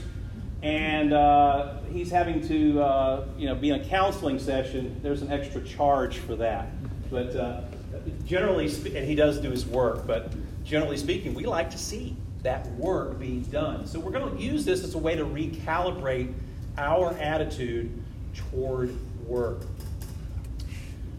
[0.62, 5.30] and uh, he's having to, uh, you know, be in a counseling session, there's an
[5.30, 6.68] extra charge for that.
[7.10, 7.60] But uh,
[8.24, 10.32] generally, and he does do his work, but
[10.68, 13.86] generally speaking, we like to see that work being done.
[13.86, 16.34] So we're going to use this as a way to recalibrate
[16.76, 17.90] our attitude
[18.34, 18.94] toward
[19.26, 19.62] work.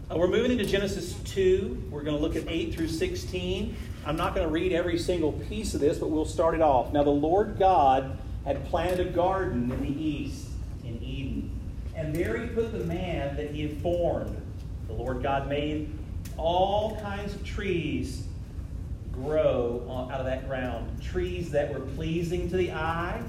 [0.08, 1.88] Uh, we're moving into Genesis 2.
[1.90, 3.76] We're going to look at 8 through 16.
[4.06, 6.92] I'm not going to read every single piece of this, but we'll start it off.
[6.92, 10.46] Now, the Lord God had planted a garden in the east,
[10.84, 11.50] in Eden.
[11.96, 14.40] And there he put the man that he had formed.
[14.86, 15.92] The Lord God made
[16.36, 18.28] all kinds of trees
[19.22, 21.02] grow out of that ground.
[21.02, 23.22] Trees that were pleasing to the eye,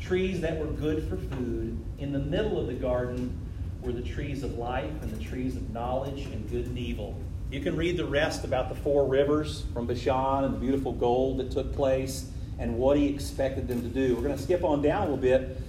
[0.00, 1.78] trees that were good for food.
[1.98, 3.38] In the middle of the garden
[3.82, 7.16] were the trees of life and the trees of knowledge and good and evil.
[7.50, 11.38] You can read the rest about the four rivers from Bashan and the beautiful gold
[11.38, 14.14] that took place and what he expected them to do.
[14.14, 15.60] We're going to skip on down a little bit.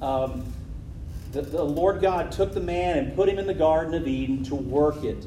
[0.00, 0.44] Um,
[1.32, 4.42] the, the Lord God took the man and put him in the Garden of Eden
[4.44, 5.26] to work it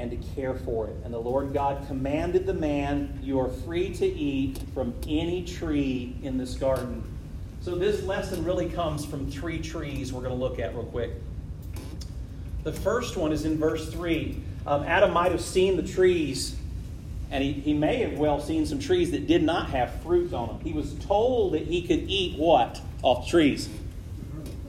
[0.00, 0.96] and to care for it.
[1.04, 6.16] And the Lord God commanded the man, You are free to eat from any tree
[6.22, 7.04] in this garden.
[7.60, 11.10] So, this lesson really comes from three trees we're going to look at real quick.
[12.62, 14.42] The first one is in verse 3.
[14.66, 16.56] Um, Adam might have seen the trees,
[17.30, 20.48] and he, he may have well seen some trees that did not have fruit on
[20.48, 20.60] them.
[20.60, 23.68] He was told that he could eat what off trees?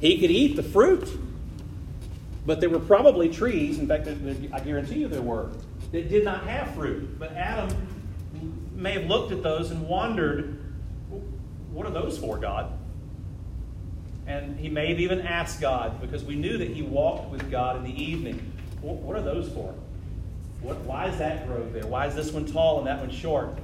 [0.01, 1.07] He could eat the fruit.
[2.51, 5.51] But there were probably trees, in fact, I guarantee you there were,
[5.93, 7.17] that did not have fruit.
[7.17, 7.69] But Adam
[8.75, 10.61] may have looked at those and wondered,
[11.71, 12.77] what are those for, God?
[14.27, 17.77] And he may have even asked God, because we knew that he walked with God
[17.77, 18.51] in the evening.
[18.81, 19.73] What are those for?
[20.61, 21.87] What, why is that grove there?
[21.87, 23.57] Why is this one tall and that one short?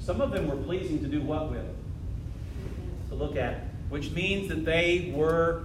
[0.00, 1.66] Some of them were pleasing to do what with?
[3.10, 5.64] To look at, which means that they were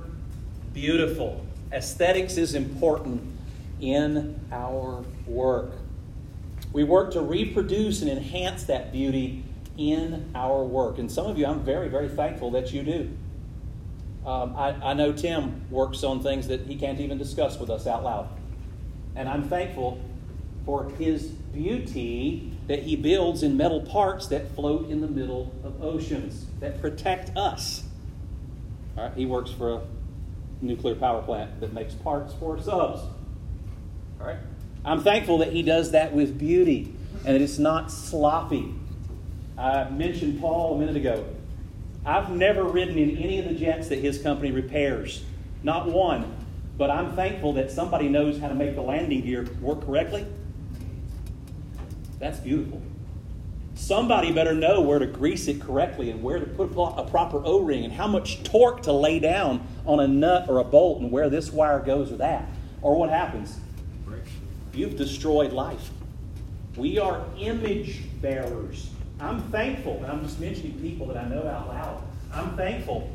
[0.73, 1.45] beautiful.
[1.71, 3.21] Aesthetics is important
[3.79, 5.71] in our work.
[6.73, 9.43] We work to reproduce and enhance that beauty
[9.77, 10.97] in our work.
[10.97, 13.09] And some of you, I'm very, very thankful that you do.
[14.25, 17.87] Um, I, I know Tim works on things that he can't even discuss with us
[17.87, 18.29] out loud.
[19.15, 19.99] And I'm thankful
[20.65, 25.81] for his beauty that he builds in metal parts that float in the middle of
[25.81, 27.83] oceans, that protect us.
[28.97, 29.81] All right, he works for a
[30.61, 33.01] nuclear power plant that makes parts for subs.
[34.19, 34.37] All right?
[34.85, 36.93] I'm thankful that he does that with beauty
[37.25, 38.73] and that it's not sloppy.
[39.57, 41.25] I mentioned Paul a minute ago.
[42.05, 45.23] I've never ridden in any of the jets that his company repairs,
[45.63, 46.35] not one.
[46.77, 50.25] But I'm thankful that somebody knows how to make the landing gear work correctly.
[52.19, 52.81] That's beautiful.
[53.75, 57.59] Somebody better know where to grease it correctly and where to put a proper O
[57.59, 61.11] ring and how much torque to lay down on a nut or a bolt and
[61.11, 62.47] where this wire goes or that.
[62.83, 63.59] Or what happens?
[64.71, 65.89] You've destroyed life.
[66.77, 68.91] We are image bearers.
[69.19, 72.03] I'm thankful, and I'm just mentioning people that I know out loud.
[72.31, 73.09] I'm thankful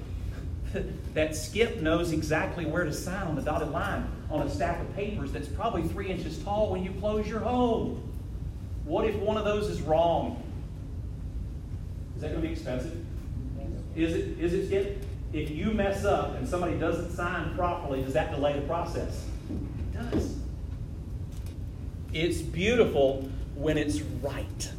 [1.15, 4.93] that Skip knows exactly where to sign on the dotted line on a stack of
[4.97, 8.03] papers that's probably three inches tall when you close your home.
[8.85, 10.43] What if one of those is wrong?
[12.17, 13.01] Is that going to be expensive?
[13.95, 15.05] Is it, is it Skip?
[15.35, 19.27] If you mess up and somebody doesn't sign properly, does that delay the process?
[19.51, 20.37] It does.
[22.13, 24.71] It's beautiful when it's right.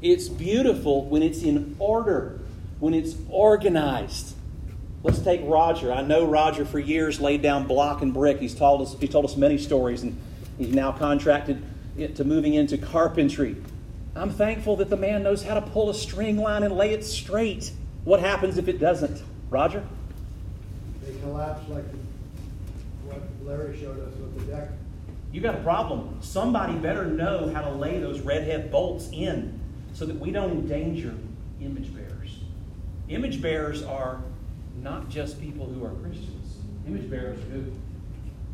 [0.00, 2.38] It's beautiful when it's in order,
[2.78, 4.36] when it's organized.
[5.02, 5.92] Let's take Roger.
[5.92, 8.38] I know Roger for years laid down block and brick.
[8.38, 10.16] He's told us, he told us many stories, and
[10.56, 11.64] he's now contracted
[12.14, 13.56] to moving into carpentry.
[14.14, 17.04] I'm thankful that the man knows how to pull a string line and lay it
[17.04, 17.72] straight.
[18.04, 19.20] What happens if it doesn't?
[19.50, 19.84] Roger?
[21.04, 21.84] They collapse like
[23.04, 24.68] what Larry showed us with the deck.
[25.32, 26.18] You got a problem.
[26.20, 29.58] Somebody better know how to lay those redhead bolts in
[29.92, 31.14] so that we don't endanger
[31.60, 32.38] image bearers.
[33.08, 34.22] Image bearers are
[34.80, 36.58] not just people who are Christians.
[36.86, 37.72] Image bearers are who?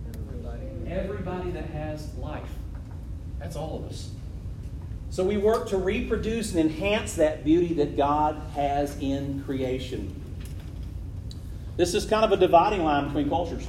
[0.08, 0.62] Everybody.
[0.86, 2.48] Everybody that has life.
[3.38, 4.10] That's all of us.
[5.10, 10.22] So we work to reproduce and enhance that beauty that God has in creation.
[11.76, 13.66] This is kind of a dividing line between cultures.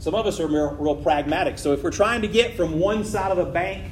[0.00, 1.58] Some of us are real, pragmatic.
[1.58, 3.84] So if we're trying to get from one side of a bank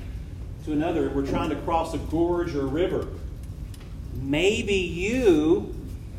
[0.65, 3.07] to another, we're trying to cross a gorge or a river.
[4.15, 5.75] Maybe you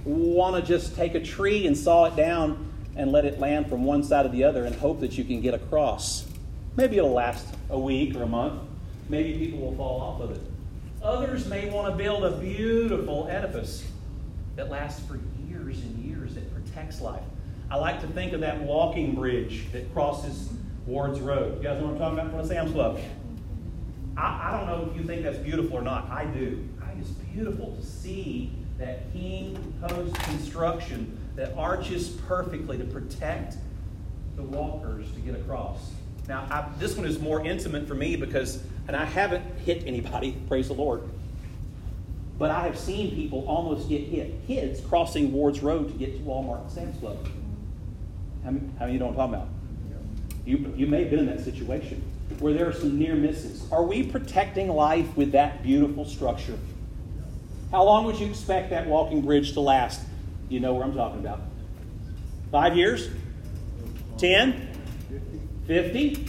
[0.06, 3.84] want to just take a tree and saw it down and let it land from
[3.84, 6.26] one side to the other and hope that you can get across.
[6.78, 8.62] Maybe it'll last a week or a month.
[9.10, 10.42] Maybe people will fall off of it.
[11.02, 13.86] Others may want to build a beautiful edifice
[14.58, 17.24] that lasts for years and years, that protects life.
[17.70, 20.50] I like to think of that walking bridge that crosses
[20.86, 21.58] Ward's Road.
[21.58, 23.00] You guys know what I'm talking about from the Sam's Club?
[24.18, 26.10] I, I don't know if you think that's beautiful or not.
[26.10, 26.68] I do.
[26.82, 33.58] I think it's beautiful to see that King Post construction that arches perfectly to protect
[34.36, 35.92] the walkers to get across.
[36.28, 40.36] Now, I, this one is more intimate for me because, and I haven't hit anybody,
[40.48, 41.04] praise the Lord,
[42.38, 44.46] but I have seen people almost get hit.
[44.46, 47.18] Kids crossing Ward's Road to get to Walmart and Sam's Club.
[48.44, 49.48] How many, how many you know what I'm talking about?
[50.46, 52.02] You, you may have been in that situation
[52.40, 53.70] where there are some near misses.
[53.72, 56.58] Are we protecting life with that beautiful structure?
[57.72, 60.02] How long would you expect that walking bridge to last?
[60.48, 61.42] You know where I'm talking about.
[62.52, 63.10] Five years?
[64.18, 64.70] Ten?
[65.66, 66.28] Fifty?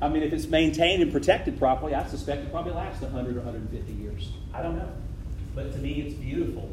[0.00, 3.40] I mean, if it's maintained and protected properly, I suspect it probably lasts 100 or
[3.40, 4.30] 150 years.
[4.54, 4.92] I don't know.
[5.54, 6.70] But to me, it's beautiful.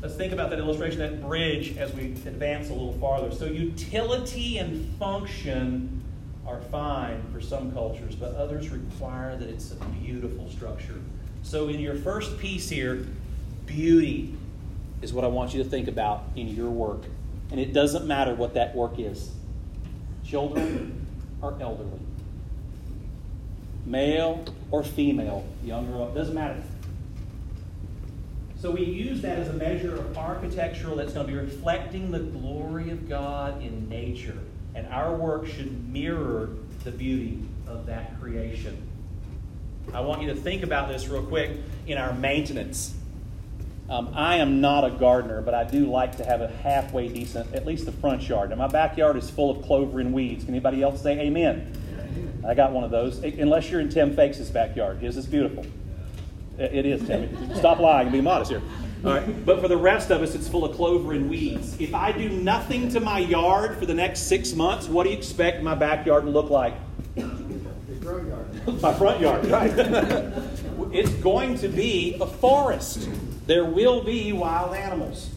[0.00, 3.34] Let's think about that illustration, that bridge, as we advance a little farther.
[3.34, 6.02] So, utility and function
[6.46, 11.00] are fine for some cultures, but others require that it's a beautiful structure.
[11.42, 13.06] So, in your first piece here,
[13.64, 14.34] beauty
[15.00, 17.04] is what I want you to think about in your work.
[17.50, 19.30] And it doesn't matter what that work is
[20.24, 21.06] children
[21.42, 22.00] or elderly,
[23.86, 26.62] male or female, young or old, doesn't matter.
[28.60, 32.20] So we use that as a measure of architectural that's going to be reflecting the
[32.20, 34.38] glory of God in nature.
[34.74, 36.48] And our work should mirror
[36.82, 38.80] the beauty of that creation.
[39.92, 41.50] I want you to think about this real quick
[41.86, 42.94] in our maintenance.
[43.90, 47.54] Um, I am not a gardener, but I do like to have a halfway decent,
[47.54, 48.50] at least the front yard.
[48.50, 50.44] And my backyard is full of clover and weeds.
[50.44, 51.70] Can anybody else say amen?
[52.46, 53.22] I got one of those.
[53.22, 54.98] Unless you're in Tim Fakes' backyard.
[54.98, 55.64] His is beautiful.
[56.58, 57.28] It is, Timmy.
[57.56, 58.62] Stop lying and be modest here.
[59.04, 59.44] All right.
[59.44, 61.80] But for the rest of us, it's full of clover and weeds.
[61.80, 65.16] If I do nothing to my yard for the next six months, what do you
[65.16, 66.74] expect my backyard to look like?
[68.04, 68.82] front yard.
[68.82, 69.72] my front yard, right.
[70.92, 73.08] it's going to be a forest.
[73.46, 75.30] There will be wild animals.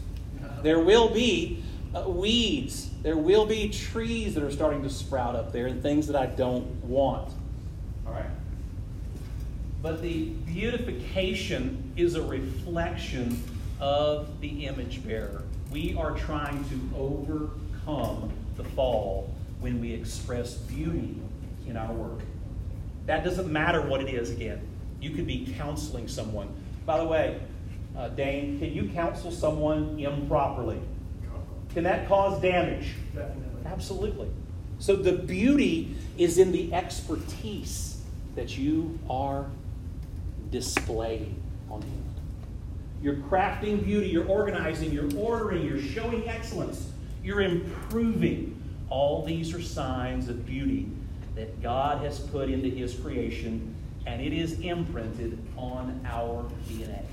[0.64, 1.64] There will be
[1.96, 2.90] uh, weeds.
[3.08, 6.26] There will be trees that are starting to sprout up there and things that I
[6.26, 7.32] don't want.
[8.06, 8.26] All right?
[9.82, 13.42] But the beautification is a reflection
[13.80, 15.44] of the image bearer.
[15.72, 21.16] We are trying to overcome the fall when we express beauty
[21.66, 22.20] in our work.
[23.06, 24.68] That doesn't matter what it is, again.
[25.00, 26.50] You could be counseling someone.
[26.86, 27.40] By the way,
[27.98, 30.82] uh, Dane, can you counsel someone improperly?
[31.78, 32.96] Can that cause damage?
[33.14, 33.62] Definitely.
[33.68, 34.28] Absolutely.
[34.80, 38.02] So the beauty is in the expertise
[38.34, 39.46] that you are
[40.50, 42.16] displaying on hand.
[43.04, 46.90] You're crafting beauty, you're organizing, you're ordering, you're showing excellence,
[47.24, 48.60] you're improving.
[48.90, 50.90] All these are signs of beauty
[51.36, 53.76] that God has put into His creation,
[54.08, 57.04] and it is imprinted on our DNA.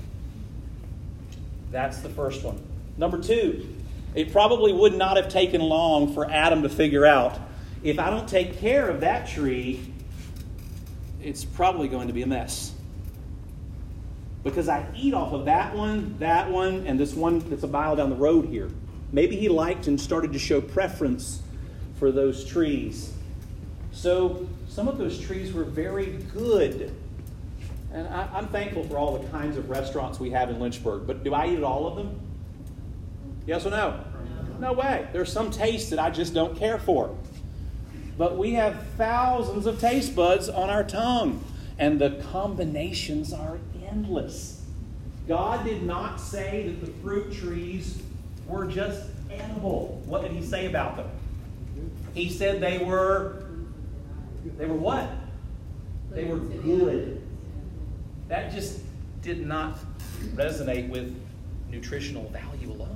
[1.69, 2.59] That's the first one.
[2.97, 3.74] Number two,
[4.15, 7.37] it probably would not have taken long for Adam to figure out
[7.83, 9.93] if I don't take care of that tree,
[11.21, 12.73] it's probably going to be a mess.
[14.43, 17.95] Because I eat off of that one, that one, and this one that's a mile
[17.95, 18.69] down the road here.
[19.11, 21.43] Maybe he liked and started to show preference
[21.99, 23.13] for those trees.
[23.91, 26.95] So some of those trees were very good.
[27.93, 31.05] And I, am thankful for all the kinds of restaurants we have in Lynchburg.
[31.05, 32.19] But do I eat at all of them?
[33.45, 34.03] Yes or no?
[34.59, 35.07] No way.
[35.11, 37.15] There's some tastes that I just don't care for.
[38.17, 41.43] But we have thousands of taste buds on our tongue,
[41.77, 44.63] and the combinations are endless.
[45.27, 48.01] God did not say that the fruit trees
[48.47, 50.01] were just edible.
[50.05, 51.09] What did he say about them?
[52.13, 53.43] He said they were
[54.57, 55.09] they were what?
[56.11, 57.21] They were good.
[58.27, 58.79] That just
[59.21, 59.79] did not
[60.35, 61.19] resonate with
[61.69, 62.94] nutritional value alone.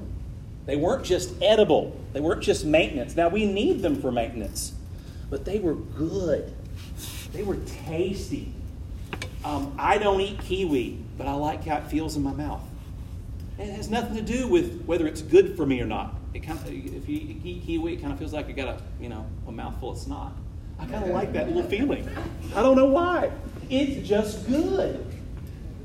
[0.70, 2.00] They weren't just edible.
[2.14, 3.16] They weren't just maintenance.
[3.16, 4.74] Now we need them for maintenance
[5.30, 6.54] but they were good.
[7.32, 7.58] They were
[7.88, 8.52] tasty.
[9.44, 12.62] Um, I don't eat kiwi, but I like how it feels in my mouth.
[13.58, 16.16] It has nothing to do with whether it's good for me or not.
[16.34, 18.82] It kind of, if you eat kiwi, it kind of feels like you got a,
[19.00, 20.34] you know, a mouthful of snot.
[20.80, 22.08] I kind of like that little feeling.
[22.56, 23.32] I don't know why.
[23.70, 25.06] It's just good.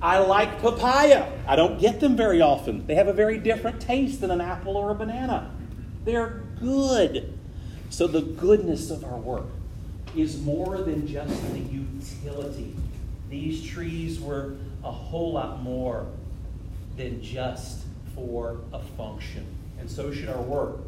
[0.05, 1.33] I like papaya.
[1.49, 2.87] I don't get them very often.
[2.87, 5.51] They have a very different taste than an apple or a banana.
[6.05, 7.33] They're good.
[7.89, 9.47] So the goodness of our work
[10.15, 12.77] is more than just the utility.
[13.31, 16.07] These trees were a whole lot more
[16.99, 17.81] than just
[18.15, 19.47] for a function.
[19.81, 20.81] And so should our work.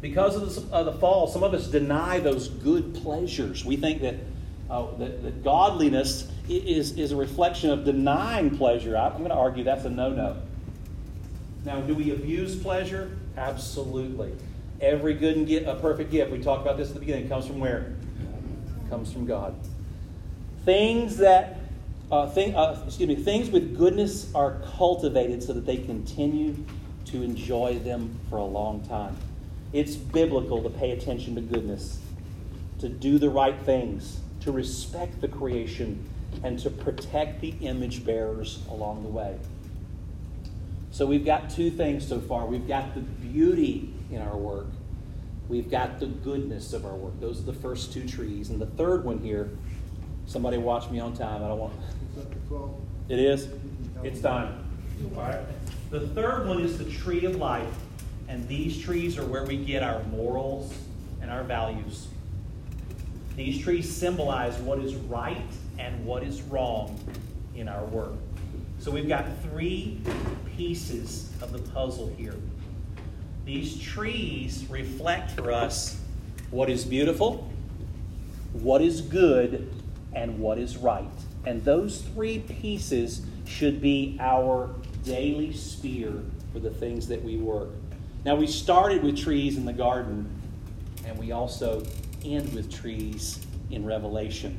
[0.00, 3.62] Because of the, of the fall, some of us deny those good pleasures.
[3.62, 4.14] We think that,
[4.70, 8.96] uh, that, that godliness is, is a reflection of denying pleasure.
[8.96, 10.36] I'm going to argue that's a no no.
[11.64, 13.18] Now, do we abuse pleasure?
[13.36, 14.32] Absolutely.
[14.80, 17.46] Every good and get, a perfect gift, we talked about this at the beginning, comes
[17.46, 17.94] from where?
[18.88, 19.54] Comes from God.
[20.64, 21.58] Things that,
[22.12, 26.56] uh, thing, uh, excuse me, things with goodness are cultivated so that they continue
[27.06, 29.16] to enjoy them for a long time.
[29.72, 31.98] It's biblical to pay attention to goodness,
[32.78, 36.08] to do the right things, to respect the creation,
[36.44, 39.36] and to protect the image bearers along the way.
[40.92, 42.46] So we've got two things so far.
[42.46, 44.66] We've got the beauty in our work.
[45.48, 47.20] We've got the goodness of our work.
[47.20, 48.50] Those are the first two trees.
[48.50, 49.50] And the third one here,
[50.26, 51.42] somebody watch me on time.
[51.42, 51.74] I don't want.
[53.08, 53.48] It is?
[54.04, 54.64] It's time.
[55.16, 55.40] All right.
[55.90, 57.74] The third one is the tree of life.
[58.28, 60.72] And these trees are where we get our morals
[61.20, 62.08] and our values.
[63.36, 65.36] These trees symbolize what is right
[65.78, 66.98] and what is wrong
[67.54, 68.14] in our work.
[68.78, 70.00] So we've got three
[70.56, 72.36] pieces of the puzzle here.
[73.44, 76.00] These trees reflect for us
[76.50, 77.50] what is beautiful,
[78.52, 79.70] what is good,
[80.14, 81.04] and what is right.
[81.44, 84.70] And those three pieces should be our
[85.04, 86.22] daily spear
[86.52, 87.68] for the things that we work.
[88.24, 90.28] Now, we started with trees in the garden,
[91.04, 91.84] and we also
[92.34, 94.56] end with trees in Revelation.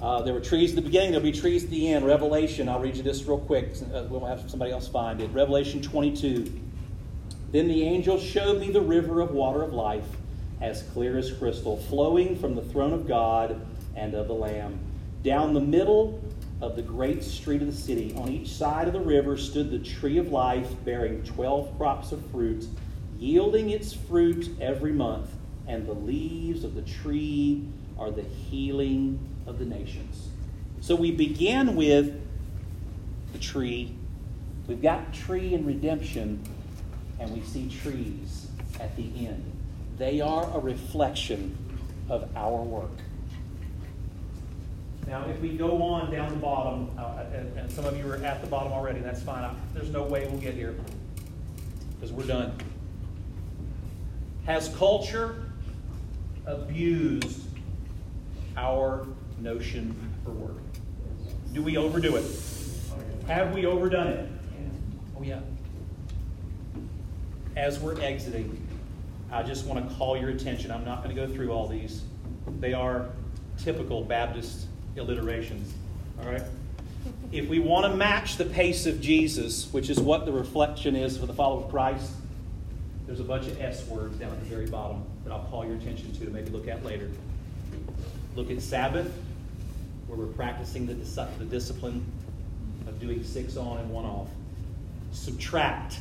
[0.00, 2.04] Uh, there were trees at the beginning, there'll be trees at the end.
[2.06, 3.70] Revelation, I'll read you this real quick.
[3.92, 5.30] Uh, we'll have somebody else find it.
[5.30, 6.52] Revelation 22.
[7.52, 10.04] Then the angel showed me the river of water of life,
[10.60, 13.60] as clear as crystal, flowing from the throne of God
[13.94, 14.78] and of the Lamb.
[15.22, 16.22] Down the middle
[16.60, 19.78] of the great street of the city, on each side of the river, stood the
[19.78, 22.66] tree of life, bearing twelve crops of fruit,
[23.18, 25.30] yielding its fruit every month,
[25.66, 27.66] and the leaves of the tree
[27.98, 30.28] are the healing of the nations.
[30.80, 32.20] So we begin with
[33.32, 33.94] the tree.
[34.66, 36.42] We've got tree and redemption
[37.18, 38.48] and we see trees
[38.80, 39.52] at the end.
[39.98, 41.56] They are a reflection
[42.08, 42.90] of our work.
[45.06, 48.16] Now, if we go on down the bottom, uh, and, and, some of you are
[48.16, 49.44] at the bottom already, that's fine.
[49.44, 50.74] I, there's no way we'll get here
[51.94, 52.52] because we're done.
[54.46, 55.45] Has culture
[56.46, 57.42] abused
[58.56, 59.06] our
[59.40, 59.94] notion
[60.24, 60.62] for work?
[61.52, 62.24] Do we overdo it?
[63.26, 64.28] Have we overdone it?
[65.18, 65.40] Oh, yeah
[67.56, 68.66] as we're exiting,
[69.32, 70.70] I just want to call your attention.
[70.70, 72.02] I'm not going to go through all these.
[72.60, 73.06] They are
[73.58, 74.66] typical Baptist
[74.96, 75.74] alliterations.
[76.20, 76.42] All right?
[77.30, 81.16] if we want to match the pace of Jesus, which is what the reflection is
[81.16, 82.10] for the follower of Christ,
[83.06, 85.74] there's a bunch of S words down at the very bottom that I'll call your
[85.74, 87.10] attention to maybe look at later.
[88.36, 89.12] Look at Sabbath,
[90.06, 92.04] where we're practicing the, the discipline
[92.86, 94.28] of doing six on and one off.
[95.10, 95.98] Subtract,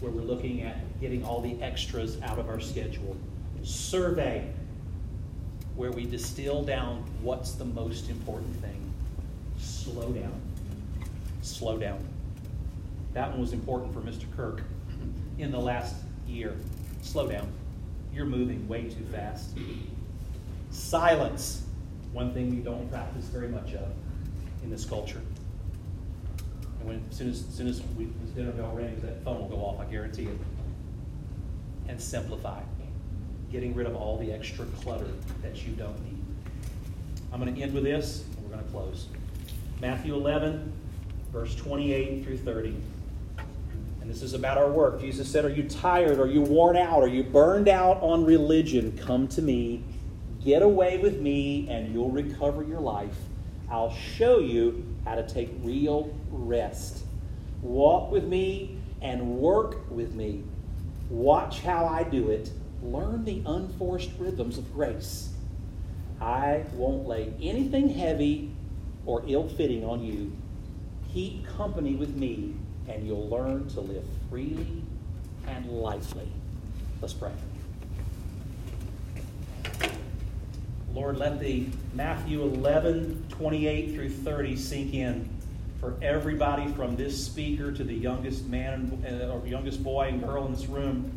[0.00, 3.16] where we're looking at getting all the extras out of our schedule.
[3.62, 4.46] Survey,
[5.74, 8.92] where we distill down what's the most important thing.
[9.58, 10.38] Slow down.
[11.40, 12.06] Slow down.
[13.14, 14.24] That one was important for Mr.
[14.36, 14.64] Kirk
[15.38, 15.94] in the last
[16.26, 16.54] year.
[17.00, 17.50] Slow down.
[18.18, 19.56] You're moving way too fast.
[20.72, 21.62] Silence,
[22.12, 23.88] one thing we don't practice very much of
[24.64, 25.20] in this culture.
[26.80, 29.38] And when, as soon as, as soon as we, this dinner bell rings, that phone
[29.38, 30.36] will go off, I guarantee it.
[31.86, 32.60] And simplify,
[33.52, 35.12] getting rid of all the extra clutter
[35.42, 36.20] that you don't need.
[37.32, 39.06] I'm going to end with this, and we're going to close.
[39.80, 40.72] Matthew 11,
[41.30, 42.74] verse 28 through 30.
[44.08, 45.02] And this is about our work.
[45.02, 46.18] Jesus said, Are you tired?
[46.18, 47.02] Are you worn out?
[47.02, 48.96] Are you burned out on religion?
[48.96, 49.84] Come to me.
[50.42, 53.14] Get away with me, and you'll recover your life.
[53.70, 57.04] I'll show you how to take real rest.
[57.60, 60.42] Walk with me and work with me.
[61.10, 62.50] Watch how I do it.
[62.82, 65.34] Learn the unforced rhythms of grace.
[66.18, 68.52] I won't lay anything heavy
[69.04, 70.34] or ill fitting on you.
[71.12, 72.54] Keep company with me,
[72.88, 74.82] and you'll learn to live freely
[75.46, 76.28] and lightly.
[77.00, 77.32] Let's pray.
[80.94, 85.28] Lord, let the Matthew 11, 28 through 30 sink in
[85.80, 90.46] for everybody from this speaker to the youngest man uh, or youngest boy and girl
[90.46, 91.12] in this room.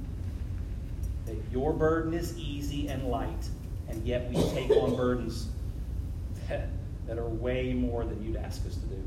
[1.26, 3.50] That your burden is easy and light,
[3.90, 5.48] and yet we take on burdens
[6.48, 6.68] that,
[7.08, 9.02] that are way more than you'd ask us to do.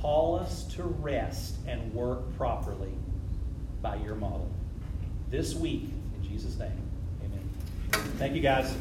[0.00, 2.94] Call us to rest and work properly
[3.82, 4.50] by your model.
[5.28, 6.72] This week, in Jesus' name,
[7.22, 7.50] amen.
[8.16, 8.74] Thank you, guys.